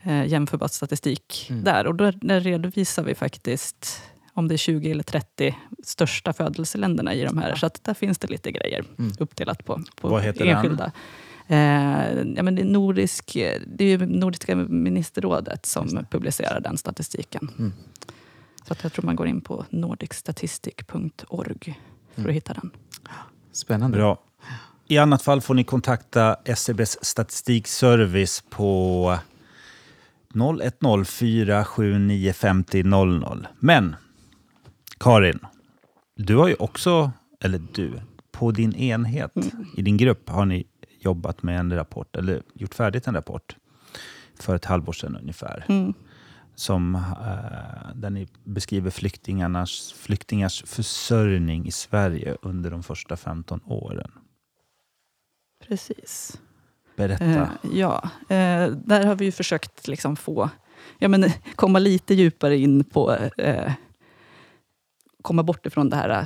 eh, 0.04 0.26
jämförbar 0.28 0.68
statistik 0.68 1.48
Mm. 1.50 1.64
där. 1.64 1.88
Och 1.88 1.96
där, 1.96 2.20
där 2.22 2.40
redovisar 2.40 3.04
vi 3.04 3.16
faktiskt 3.16 4.02
om 4.34 4.48
det 4.48 4.56
är 4.56 4.58
20 4.58 4.92
eller 4.92 5.04
30 5.04 5.56
största 5.84 6.34
födelseländerna 6.34 7.14
i 7.14 7.24
de 7.24 7.38
här. 7.38 7.56
Så 7.56 7.66
att 7.66 7.84
där 7.84 7.94
finns 7.94 8.18
det 8.18 8.28
lite 8.28 8.52
grejer 8.52 8.84
Mm. 9.00 9.12
uppdelat 9.20 9.66
på, 9.66 9.82
på 10.02 10.08
Vad 10.08 10.22
heter 10.24 10.46
den? 10.46 10.56
enskilda. 10.56 10.92
Eh, 11.48 11.58
ja, 12.36 12.44
men 12.44 12.56
det, 12.56 12.62
är 12.62 12.66
nordisk, 12.66 13.34
det 13.68 13.84
är 13.86 13.98
Nordiska 13.98 14.56
ministerrådet 14.56 15.66
som 15.66 16.06
publicerar 16.10 16.60
den 16.60 16.78
statistiken. 16.78 17.50
Mm. 17.60 17.74
Så 18.68 18.74
att 18.74 18.84
jag 18.84 18.94
tror 18.94 19.06
man 19.06 19.16
går 19.16 19.28
in 19.28 19.42
på 19.42 19.66
nordicstatistic.org 19.70 21.80
för 22.14 22.22
Mm. 22.22 22.30
att 22.30 22.36
hitta 22.36 22.54
den. 22.54 22.72
Spännande. 23.52 23.98
bra. 23.98 24.20
I 24.88 24.98
annat 24.98 25.22
fall 25.22 25.42
får 25.42 25.54
ni 25.54 25.64
kontakta 25.64 26.38
SCBs 26.46 26.98
statistikservice 27.02 28.44
på 28.50 29.18
010 30.34 31.06
479 31.06 32.34
50 32.34 32.84
00. 32.84 33.48
Men 33.60 33.96
Karin, 35.00 35.40
du 36.16 36.36
har 36.36 36.48
ju 36.48 36.56
också, 36.56 37.12
eller 37.44 37.62
du, 37.74 38.00
på 38.32 38.52
din 38.52 38.76
enhet, 38.76 39.36
Mm. 39.36 39.50
i 39.78 39.82
din 39.82 39.98
grupp 39.98 40.30
har 40.30 40.46
ni 40.46 40.68
jobbat 41.00 41.44
med 41.44 41.60
en 41.60 41.74
rapport, 41.76 42.16
eller 42.16 42.42
gjort 42.54 42.74
färdigt 42.74 43.08
en 43.08 43.14
rapport 43.14 43.56
för 44.40 44.56
ett 44.56 44.66
halvår 44.66 44.94
sedan 44.94 45.18
ungefär. 45.22 45.66
Mm. 45.70 45.94
Som, 46.56 46.96
eh, 46.96 47.96
där 47.96 48.10
ni 48.10 48.28
beskriver 48.44 48.90
flyktingarnas, 48.92 49.94
flyktingars 49.98 50.64
försörjning 50.66 51.68
i 51.68 51.72
Sverige 51.72 52.38
under 52.42 52.72
de 52.72 52.84
första 52.84 53.18
15 53.18 53.60
åren. 53.66 54.12
Precis. 55.68 56.42
Berätta. 56.96 57.26
Eh, 57.26 57.48
ja, 57.74 58.04
eh, 58.30 58.68
där 58.68 59.06
har 59.06 59.16
vi 59.16 59.26
ju 59.26 59.32
försökt 59.32 59.88
liksom 59.88 60.16
få 60.16 60.50
ja, 61.00 61.08
men, 61.08 61.26
komma 61.56 61.80
lite 61.80 62.14
djupare 62.14 62.58
in 62.58 62.84
på 62.84 63.12
eh, 63.38 63.74
komma 65.22 65.44
bort 65.44 65.66
ifrån 65.66 65.90
det 65.90 65.96
här 65.96 66.10
eh, 66.10 66.26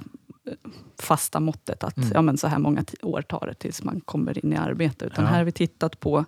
fasta 0.99 1.39
måttet 1.39 1.83
att 1.83 1.97
Mm. 1.97 2.09
ja, 2.13 2.21
men 2.21 2.37
så 2.37 2.47
här 2.47 2.59
många 2.59 2.83
år 3.01 3.21
tar 3.21 3.47
det 3.47 3.53
tills 3.53 3.83
man 3.83 4.01
kommer 4.01 4.45
in 4.45 4.53
i 4.53 4.55
arbete. 4.55 5.05
Utan 5.05 5.23
Ja. 5.23 5.29
här 5.31 5.37
har 5.37 5.45
vi 5.45 5.51
tittat 5.51 5.99
på 5.99 6.25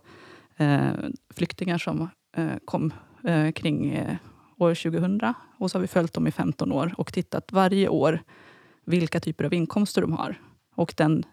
eh, 0.58 0.88
flyktingar 1.34 1.78
som 1.78 2.10
eh, 2.38 2.48
kom 2.66 2.94
eh, 3.24 3.52
kring 3.52 3.94
eh, 3.94 4.16
år 4.58 4.76
2000 4.76 5.22
och 5.58 5.72
så 5.72 5.78
har 5.78 5.82
vi 5.82 5.88
följt 5.88 6.14
dem 6.14 6.28
i 6.28 6.32
15 6.32 6.72
år 6.72 6.94
och 6.98 7.14
tittat 7.14 7.52
varje 7.52 7.90
år 7.90 8.22
vilka 8.86 9.20
typer 9.20 9.46
av 9.46 9.54
inkomster 9.54 10.02
de 10.02 10.14
har. 10.14 10.36
Och 10.76 10.94
den 10.98 11.24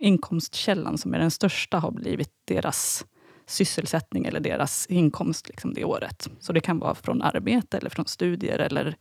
inkomstkällan 0.00 0.98
som 0.98 1.14
är 1.14 1.18
den 1.18 1.30
största 1.30 1.78
har 1.78 1.90
blivit 1.90 2.30
deras 2.44 3.06
sysselsättning 3.46 4.24
eller 4.24 4.40
deras 4.40 4.86
inkomst 4.86 5.48
liksom 5.48 5.74
det 5.74 5.84
året. 5.84 6.28
Så 6.40 6.52
det 6.52 6.60
kan 6.60 6.78
vara 6.78 6.94
från 6.94 7.22
arbete 7.22 7.78
eller 7.78 7.90
från 7.90 8.06
studier 8.06 8.58
eller 8.58 8.96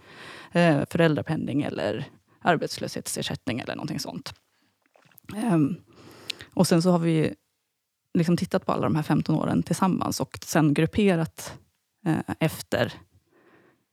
eh, 0.52 0.82
föräldrapenning 0.90 1.62
eller 1.62 2.06
arbetslöshetsersättning 2.42 3.60
eller 3.60 3.76
någonting 3.76 4.00
sånt. 4.00 4.34
Um, 5.54 5.78
och 6.54 6.68
sen 6.68 6.82
så 6.82 6.92
har 6.92 7.00
vi 7.00 7.34
liksom 8.14 8.38
tittat 8.38 8.66
på 8.66 8.72
alla 8.72 8.84
de 8.84 8.96
här 8.96 9.04
15 9.04 9.36
åren 9.36 9.64
tillsammans 9.64 10.20
och 10.20 10.38
sen 10.42 10.74
grupperat 10.74 11.60
eh, 12.06 12.36
efter 12.40 12.94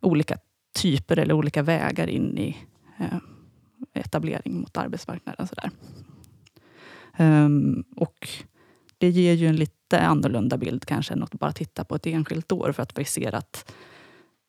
olika 0.01 0.39
typer 0.75 1.19
eller 1.19 1.35
olika 1.35 1.63
vägar 1.63 2.07
in 2.07 2.39
i 2.39 2.57
eh, 2.99 3.19
etablering 3.95 4.61
mot 4.61 4.77
arbetsmarknaden. 4.77 5.47
Sådär. 5.47 5.71
Um, 7.19 7.85
och 7.97 8.29
det 8.99 9.09
ger 9.11 9.33
ju 9.33 9.47
en 9.47 9.57
lite 9.57 10.01
annorlunda 10.01 10.57
bild 10.57 10.85
kanske 10.85 11.15
än 11.15 11.23
att 11.23 11.35
bara 11.35 11.53
titta 11.53 11.85
på 11.85 11.95
ett 11.95 12.07
enskilt 12.07 12.53
år 12.53 12.73
för 12.73 12.83
att 12.83 12.99
vi 12.99 13.05
ser 13.05 13.35
att 13.35 13.73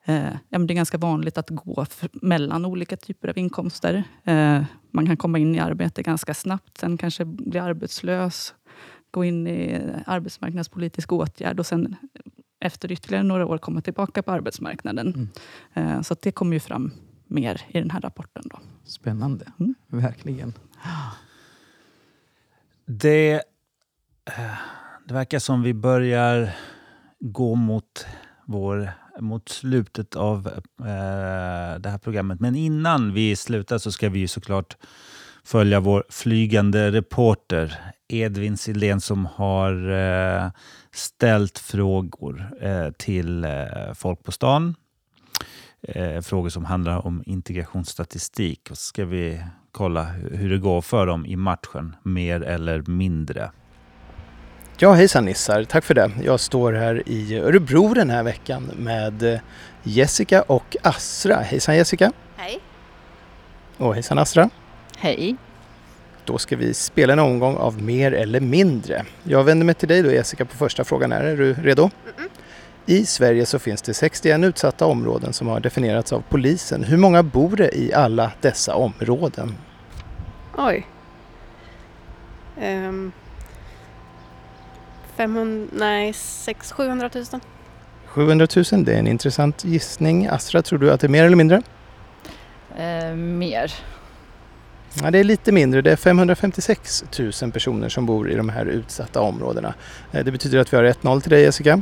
eh, 0.05 0.31
ja, 0.49 0.59
men 0.59 0.67
det 0.67 0.73
är 0.73 0.75
ganska 0.75 0.97
vanligt 0.97 1.37
att 1.37 1.49
gå 1.49 1.85
för, 1.85 2.09
mellan 2.13 2.65
olika 2.65 2.97
typer 2.97 3.27
av 3.27 3.37
inkomster. 3.37 4.03
Eh, 4.23 4.63
man 4.91 5.05
kan 5.05 5.17
komma 5.17 5.39
in 5.39 5.55
i 5.55 5.59
arbete 5.59 6.03
ganska 6.03 6.33
snabbt, 6.33 6.77
sen 6.77 6.97
kanske 6.97 7.25
bli 7.25 7.59
arbetslös, 7.59 8.53
gå 9.11 9.25
in 9.25 9.47
i 9.47 9.81
arbetsmarknadspolitisk 10.05 11.11
åtgärd 11.11 11.59
och 11.59 11.65
sen 11.65 11.95
efter 12.59 12.91
ytterligare 12.91 13.23
några 13.23 13.45
år 13.45 13.57
komma 13.57 13.81
tillbaka 13.81 14.23
på 14.23 14.31
arbetsmarknaden. 14.31 15.29
Mm. 15.73 15.95
Eh, 15.95 16.01
så 16.01 16.13
att 16.13 16.21
det 16.21 16.31
kommer 16.31 16.53
ju 16.53 16.59
fram 16.59 16.91
mer 17.27 17.61
i 17.67 17.79
den 17.79 17.91
här 17.91 18.01
rapporten. 18.01 18.43
Då. 18.45 18.59
Spännande. 18.83 19.45
Mm. 19.59 19.75
Verkligen. 19.87 20.53
Det, 22.85 23.33
eh, 24.25 24.57
det 25.07 25.13
verkar 25.13 25.39
som 25.39 25.63
vi 25.63 25.73
börjar 25.73 26.55
gå 27.19 27.55
mot, 27.55 28.05
vår, 28.45 28.91
mot 29.19 29.49
slutet 29.49 30.15
av 30.15 30.47
eh, 30.79 31.79
det 31.79 31.89
här 31.89 31.97
programmet. 31.97 32.39
Men 32.39 32.55
innan 32.55 33.13
vi 33.13 33.35
slutar 33.35 33.77
så 33.77 33.91
ska 33.91 34.09
vi 34.09 34.19
ju 34.19 34.27
såklart 34.27 34.77
följa 35.43 35.79
vår 35.79 36.03
flygande 36.09 36.91
reporter 36.91 37.93
Edvin 38.09 38.57
Sillén 38.57 39.01
som 39.01 39.25
har 39.25 39.91
eh, 39.91 40.49
ställt 40.91 41.59
frågor 41.59 42.51
eh, 42.61 42.89
till 42.91 43.43
eh, 43.43 43.51
folk 43.95 44.23
på 44.23 44.31
stan. 44.31 44.75
Eh, 45.81 46.21
frågor 46.21 46.49
som 46.49 46.65
handlar 46.65 47.05
om 47.07 47.23
integrationsstatistik. 47.25 48.67
Och 48.71 48.77
så 48.77 48.83
ska 48.83 49.05
vi 49.05 49.43
kolla 49.71 50.03
hu- 50.03 50.35
hur 50.35 50.49
det 50.49 50.57
går 50.57 50.81
för 50.81 51.05
dem 51.05 51.25
i 51.25 51.35
matchen, 51.35 51.95
mer 52.03 52.41
eller 52.41 52.81
mindre. 52.87 53.51
Ja, 54.77 54.93
hejsan 54.93 55.25
Nissar. 55.25 55.63
Tack 55.63 55.83
för 55.85 55.93
det. 55.93 56.11
Jag 56.23 56.39
står 56.39 56.73
här 56.73 57.03
i 57.05 57.37
Örebro 57.39 57.93
den 57.93 58.09
här 58.09 58.23
veckan 58.23 58.63
med 58.77 59.23
eh, 59.23 59.39
Jessica 59.83 60.41
och 60.41 60.75
Astra. 60.83 61.35
Hejsan 61.35 61.75
Jessica. 61.75 62.11
Hej. 62.35 62.59
Och 63.77 63.93
hejsan 63.93 64.17
Astra. 64.17 64.49
Hej. 64.97 65.35
Då 66.25 66.37
ska 66.37 66.55
vi 66.55 66.73
spela 66.73 67.13
en 67.13 67.19
omgång 67.19 67.55
av 67.55 67.81
mer 67.81 68.11
eller 68.11 68.39
mindre. 68.39 69.05
Jag 69.23 69.43
vänder 69.43 69.65
mig 69.65 69.75
till 69.75 69.87
dig 69.87 70.01
då 70.01 70.11
Jessica 70.11 70.45
på 70.45 70.57
första 70.57 70.83
frågan. 70.83 71.11
Är, 71.11 71.37
du 71.37 71.53
redo? 71.53 71.89
I 72.85 73.05
Sverige 73.05 73.45
så 73.45 73.59
finns 73.59 73.81
det 73.81 73.93
61 73.93 74.43
utsatta 74.43 74.85
områden 74.85 75.33
som 75.33 75.47
har 75.47 75.59
definierats 75.59 76.13
av 76.13 76.23
polisen. 76.29 76.83
Hur 76.83 76.97
många 76.97 77.23
bor 77.23 77.55
det 77.55 77.77
i 77.77 77.93
alla 77.93 78.31
dessa 78.41 78.75
områden? 78.75 79.55
Oj. 80.57 80.87
Um, 82.61 83.11
500, 85.15 85.67
nej 85.73 86.13
600 86.13 87.09
700 87.09 87.09
000. 87.31 87.41
700 88.05 88.47
000, 88.71 88.83
det 88.85 88.93
är 88.93 88.99
en 88.99 89.07
intressant 89.07 89.65
gissning. 89.65 90.27
Astra, 90.27 90.61
tror 90.61 90.79
du 90.79 90.91
att 90.91 90.99
det 90.99 91.07
är 91.07 91.09
mer 91.09 91.23
eller 91.23 91.35
mindre? 91.35 91.61
Eh, 92.77 93.15
mer. 93.15 93.73
Ja, 95.03 95.11
det 95.11 95.19
är 95.19 95.23
lite 95.23 95.51
mindre. 95.51 95.81
Det 95.81 95.91
är 95.91 95.95
556 95.95 97.03
000 97.41 97.51
personer 97.51 97.89
som 97.89 98.05
bor 98.05 98.29
i 98.31 98.35
de 98.35 98.49
här 98.49 98.65
utsatta 98.65 99.21
områdena. 99.21 99.73
Eh, 100.11 100.23
Det 100.25 100.31
betyder 100.31 100.59
att 100.59 100.73
vi 100.73 100.77
har 100.77 100.83
1-0 100.83 101.21
till 101.21 101.29
dig 101.29 101.41
Jessica. 101.41 101.81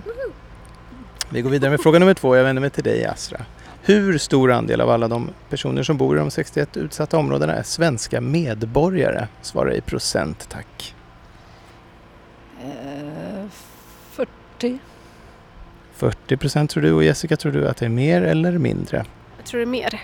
Vi 1.30 1.42
går 1.42 1.50
vidare 1.50 1.72
med 1.72 1.82
fråga 1.82 2.00
nummer 2.00 2.14
två. 2.14 2.36
Jag 2.36 2.44
vänder 2.44 2.62
mig 2.62 2.70
till 2.70 2.84
dig 2.84 3.06
Astra. 3.06 3.42
Hur 3.82 4.18
stor 4.18 4.52
andel 4.52 4.82
av 4.82 4.90
alla 4.90 5.08
de 5.08 5.30
personer 5.50 5.84
som 5.84 5.98
bor 5.98 6.16
i 6.16 6.20
de 6.20 6.32
61 6.32 6.78
utsatta 6.78 7.18
områdena 7.18 7.54
är 7.54 7.64
svenska 7.64 8.22
medborgare? 8.22 9.28
Svara 9.42 9.74
i 9.74 9.82
procent 9.82 10.50
tack. 10.50 10.96
Eh, 12.62 13.46
40. 14.12 14.80
40 15.96 16.38
procent 16.38 16.70
tror 16.72 16.84
du 16.84 16.92
och 16.94 17.04
Jessica 17.04 17.38
tror 17.38 17.52
du 17.52 17.68
att 17.68 17.78
det 17.78 17.86
är 17.86 17.90
mer 17.90 18.22
eller 18.22 18.52
mindre? 18.58 19.06
Jag 19.38 19.46
tror 19.46 19.58
det 19.60 19.64
är 19.64 19.68
mer. 19.68 20.02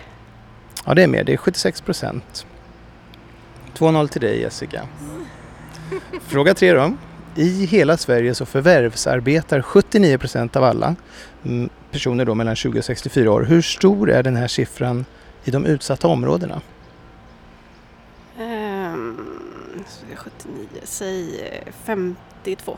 Ja, 0.85 0.93
det 0.93 1.03
är 1.03 1.07
mer. 1.07 1.23
Det 1.23 1.33
är 1.33 1.37
76 1.37 1.81
procent. 1.81 2.45
2-0 3.77 4.07
till 4.07 4.21
dig 4.21 4.41
Jessica. 4.41 4.87
Fråga 6.21 6.53
tre 6.53 6.73
då. 6.73 6.93
I 7.35 7.65
hela 7.65 7.97
Sverige 7.97 8.35
så 8.35 8.45
förvärvsarbetar 8.45 9.61
79 9.61 10.17
procent 10.17 10.55
av 10.55 10.63
alla 10.63 10.95
mm, 11.45 11.69
personer 11.91 12.25
då 12.25 12.35
mellan 12.35 12.55
20 12.55 12.79
och 12.79 12.85
64 12.85 13.31
år. 13.31 13.41
Hur 13.43 13.61
stor 13.61 14.09
är 14.11 14.23
den 14.23 14.35
här 14.35 14.47
siffran 14.47 15.05
i 15.43 15.51
de 15.51 15.65
utsatta 15.65 16.07
områdena? 16.07 16.61
Um, 18.39 19.17
79, 20.15 20.67
säg 20.83 21.41
eh, 21.65 21.73
52. 21.83 22.77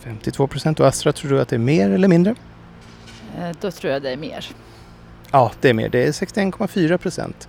52 0.00 0.46
procent. 0.46 0.80
Och 0.80 0.86
Astra, 0.86 1.12
tror 1.12 1.30
du 1.30 1.40
att 1.40 1.48
det 1.48 1.56
är 1.56 1.58
mer 1.58 1.90
eller 1.90 2.08
mindre? 2.08 2.34
Eh, 3.38 3.50
Då 3.60 3.70
tror 3.70 3.92
jag 3.92 4.02
det 4.02 4.10
är 4.10 4.16
mer. 4.16 4.46
Ja, 5.30 5.52
det 5.60 5.68
är 5.68 5.74
mer. 5.74 5.88
Det 5.88 6.04
är 6.06 6.12
61,4 6.12 6.96
procent. 6.96 7.48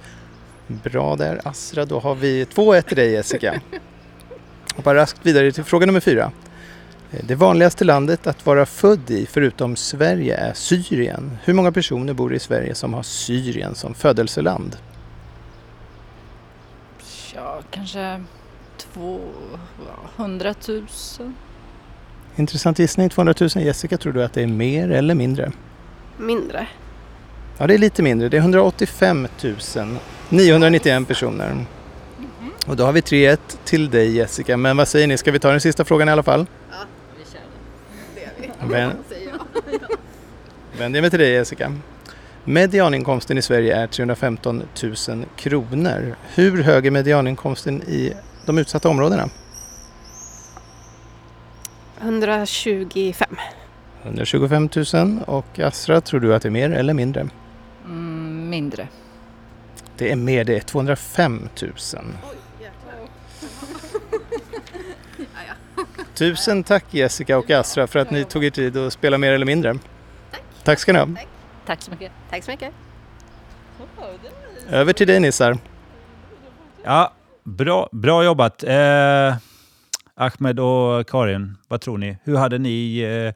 Bra 0.67 1.15
där 1.15 1.41
Astra. 1.47 1.85
Då 1.85 1.99
har 1.99 2.15
vi 2.15 2.43
2-1 2.45 2.81
till 2.81 2.97
dig 2.97 3.11
Jessica. 3.11 3.61
Hoppar 4.75 4.95
raskt 4.95 5.25
vidare 5.25 5.51
till 5.51 5.63
fråga 5.63 5.85
nummer 5.85 5.99
fyra. 5.99 6.31
Eh, 7.11 7.19
Det 7.23 7.35
vanligaste 7.35 7.83
landet 7.83 8.27
att 8.27 8.45
vara 8.45 8.65
född 8.65 9.11
i 9.11 9.25
förutom 9.25 9.75
Sverige 9.75 10.37
är 10.37 10.53
Syrien. 10.53 11.37
Hur 11.43 11.53
många 11.53 11.71
personer 11.71 12.13
bor 12.13 12.33
i 12.33 12.39
Sverige 12.39 12.75
som 12.75 12.93
har 12.93 13.03
Syrien 13.03 13.75
som 13.75 13.93
födelseland? 13.93 14.77
Ja, 17.35 17.59
kanske 17.71 18.23
200 18.77 20.53
000. 20.67 20.85
Intressant 22.35 22.79
gissning, 22.79 23.09
200 23.09 23.33
000. 23.39 23.49
Jessica, 23.55 23.97
tror 23.97 24.13
du 24.13 24.23
att 24.23 24.33
det 24.33 24.41
är 24.43 24.47
mer 24.47 24.91
eller 24.91 25.15
mindre? 25.15 25.51
Mindre. 26.17 26.67
Ja, 27.57 27.67
det 27.67 27.73
är 27.73 27.77
lite 27.77 28.01
mindre. 28.03 28.29
Det 28.29 28.37
är 28.37 28.41
185 28.41 29.27
991 30.29 31.07
personer. 31.07 31.65
Och 32.67 32.75
då 32.75 32.85
har 32.85 32.93
vi 32.93 33.01
3-1 33.01 33.37
till 33.65 33.89
dig 33.89 34.15
Jessica. 34.15 34.57
Men 34.57 34.77
vad 34.77 34.87
säger 34.87 35.07
ni, 35.07 35.17
ska 35.17 35.31
vi 35.31 35.39
ta 35.39 35.51
den 35.51 35.61
sista 35.61 35.85
frågan 35.85 36.09
i 36.09 36.11
alla 36.11 36.23
fall? 36.23 36.45
Vi 37.17 37.23
kör 38.67 38.67
Vän- 38.67 38.91
Vänder 40.77 40.97
jag 40.97 41.01
mig 41.03 41.09
till 41.09 41.19
dig 41.19 41.31
Jessica. 41.31 41.73
Medianinkomsten 42.43 43.37
i 43.37 43.41
Sverige 43.41 43.75
är 43.75 43.87
315 43.87 44.63
000 45.07 45.25
kronor. 45.35 46.15
Hur 46.35 46.63
hög 46.63 46.85
är 46.85 46.91
medianinkomsten 46.91 47.81
i 47.81 48.13
de 48.45 48.57
utsatta 48.57 48.89
områdena? 48.89 49.29
125. 52.01 53.27
125 54.03 54.69
000 54.93 55.19
och 55.27 55.59
Astra, 55.59 56.01
tror 56.01 56.19
du 56.19 56.35
att 56.35 56.41
det 56.41 56.49
är 56.49 56.51
mer 56.51 56.69
eller 56.71 56.93
mindre? 56.93 57.27
Mindre. 58.53 58.87
Det 59.97 60.11
är 60.11 60.15
mer, 60.15 60.43
det 60.43 60.55
är 60.55 60.59
205 60.59 61.49
000. 61.61 61.71
Tusen 66.13 66.63
tack 66.63 66.85
Jessica 66.91 67.37
och 67.37 67.51
Astra 67.51 67.87
för 67.87 67.99
att 67.99 68.11
ni 68.11 68.23
tog 68.23 68.45
er 68.45 68.49
tid 68.49 68.77
att 68.77 68.93
spela 68.93 69.17
mer 69.17 69.31
eller 69.33 69.45
mindre. 69.45 69.77
Tack 70.63 70.79
ska 70.79 70.93
ni 70.93 70.99
ha. 70.99 71.07
Tack 71.65 71.81
så 71.81 71.91
mycket. 71.91 72.11
Tack 72.29 72.43
så 72.43 72.51
mycket. 72.51 72.73
Över 74.69 74.93
till 74.93 75.07
dig 75.07 75.19
Nissar. 75.19 75.57
Ja, 76.83 77.13
bra, 77.43 77.89
bra 77.91 78.23
jobbat. 78.23 78.63
Eh, 78.63 79.35
Ahmed 80.15 80.59
och 80.59 81.07
Karin, 81.07 81.57
vad 81.67 81.81
tror 81.81 81.97
ni? 81.97 82.17
Hur 82.23 82.35
hade 82.35 82.57
ni 82.57 82.99
eh, 82.99 83.33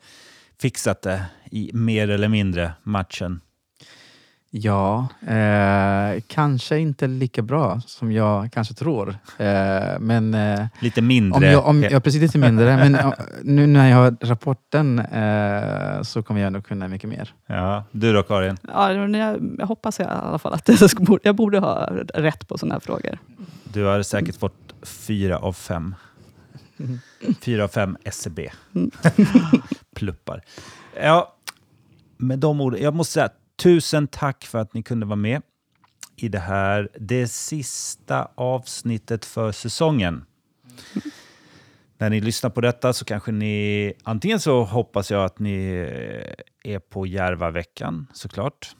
fixat 0.61 1.01
det 1.01 1.25
i 1.51 1.71
mer 1.73 2.09
eller 2.09 2.27
mindre 2.27 2.71
matchen? 2.83 3.41
Ja, 4.49 5.07
eh, 5.27 6.21
kanske 6.27 6.79
inte 6.79 7.07
lika 7.07 7.41
bra 7.41 7.81
som 7.85 8.11
jag 8.11 8.51
kanske 8.51 8.73
tror. 8.73 9.09
Eh, 9.37 9.99
men 9.99 10.33
eh, 10.33 10.65
Lite 10.79 11.01
mindre? 11.01 11.37
om 11.37 11.43
jag, 11.43 11.65
om, 11.65 11.83
ja, 11.83 11.99
precis 11.99 12.21
lite 12.21 12.37
mindre. 12.37 12.89
men 12.89 13.13
nu 13.43 13.67
när 13.67 13.89
jag 13.89 13.97
har 13.97 14.15
rapporten 14.21 14.99
eh, 14.99 16.01
så 16.01 16.23
kommer 16.23 16.41
jag 16.41 16.53
nog 16.53 16.65
kunna 16.65 16.87
mycket 16.87 17.09
mer. 17.09 17.33
Ja, 17.47 17.83
du 17.91 18.13
då 18.13 18.23
Karin? 18.23 18.57
Ja, 18.67 18.93
jag, 18.93 19.15
jag 19.59 19.67
hoppas 19.67 19.99
i 19.99 20.03
alla 20.03 20.39
fall 20.39 20.53
att 20.53 20.67
jag, 20.81 20.89
ska, 20.89 21.17
jag 21.23 21.35
borde 21.35 21.59
ha 21.59 21.89
rätt 22.13 22.47
på 22.47 22.57
sådana 22.57 22.75
här 22.75 22.79
frågor. 22.79 23.19
Du 23.63 23.83
har 23.83 24.01
säkert 24.01 24.35
fått 24.35 24.73
fyra 24.83 25.37
av 25.37 25.53
fem. 25.53 25.95
Fyra 27.41 27.63
av 27.63 27.67
fem 27.67 27.97
SCB. 28.03 28.49
Mm. 28.75 28.91
Pluppar. 29.95 30.41
Ja, 31.01 31.35
med 32.17 32.39
de 32.39 32.61
orden. 32.61 32.81
Jag 32.81 32.95
måste 32.95 33.13
säga 33.13 33.29
tusen 33.57 34.07
tack 34.07 34.45
för 34.45 34.59
att 34.59 34.73
ni 34.73 34.83
kunde 34.83 35.05
vara 35.05 35.15
med 35.15 35.41
i 36.15 36.29
det 36.29 36.39
här, 36.39 36.89
det 36.99 37.27
sista 37.27 38.31
avsnittet 38.35 39.25
för 39.25 39.51
säsongen. 39.51 40.25
När 41.97 42.09
ni 42.09 42.21
lyssnar 42.21 42.49
på 42.49 42.61
detta 42.61 42.93
så 42.93 43.05
kanske 43.05 43.31
ni, 43.31 43.93
antingen 44.03 44.39
så 44.39 44.63
hoppas 44.63 45.11
jag 45.11 45.25
att 45.25 45.39
ni 45.39 45.67
är 46.63 46.79
på 46.79 47.05
Järvaveckan 47.05 48.07
såklart. 48.13 48.75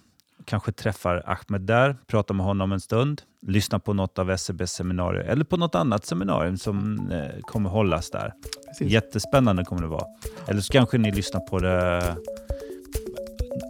Kanske 0.45 0.71
träffar 0.71 1.23
Ahmed 1.25 1.61
där, 1.61 1.97
pratar 2.07 2.35
med 2.35 2.45
honom 2.45 2.71
en 2.71 2.79
stund, 2.79 3.21
lyssnar 3.47 3.79
på 3.79 3.93
något 3.93 4.19
av 4.19 4.31
SCBs 4.31 4.71
seminarier 4.71 5.23
eller 5.23 5.45
på 5.45 5.57
något 5.57 5.75
annat 5.75 6.05
seminarium 6.05 6.57
som 6.57 7.09
eh, 7.11 7.41
kommer 7.41 7.69
hållas 7.69 8.09
där. 8.09 8.33
Precis. 8.67 8.91
Jättespännande 8.91 9.65
kommer 9.65 9.81
det 9.81 9.87
vara. 9.87 10.05
Eller 10.47 10.61
så 10.61 10.73
kanske 10.73 10.97
ni 10.97 11.11
lyssnar 11.11 11.39
på 11.39 11.59
det 11.59 12.15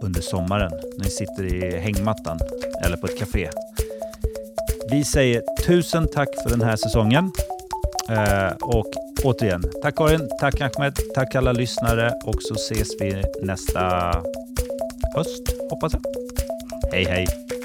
under 0.02 0.20
sommaren 0.20 0.70
när 0.96 1.04
ni 1.04 1.10
sitter 1.10 1.44
i 1.44 1.78
hängmattan 1.78 2.38
eller 2.84 2.96
på 2.96 3.06
ett 3.06 3.18
café. 3.18 3.48
Vi 4.90 5.04
säger 5.04 5.42
tusen 5.66 6.08
tack 6.14 6.28
för 6.42 6.50
den 6.50 6.62
här 6.62 6.76
säsongen. 6.76 7.30
Eh, 8.08 8.52
och 8.60 8.86
återigen, 9.24 9.64
tack 9.82 9.96
Karin, 9.96 10.28
tack 10.40 10.60
Ahmed, 10.60 10.98
tack 11.14 11.34
alla 11.34 11.52
lyssnare 11.52 12.12
och 12.24 12.42
så 12.42 12.54
ses 12.54 12.88
vi 13.00 13.24
nästa 13.42 14.12
höst, 15.16 15.42
hoppas 15.70 15.92
jag. 15.92 16.02
Hej 16.92 17.04
hej! 17.04 17.57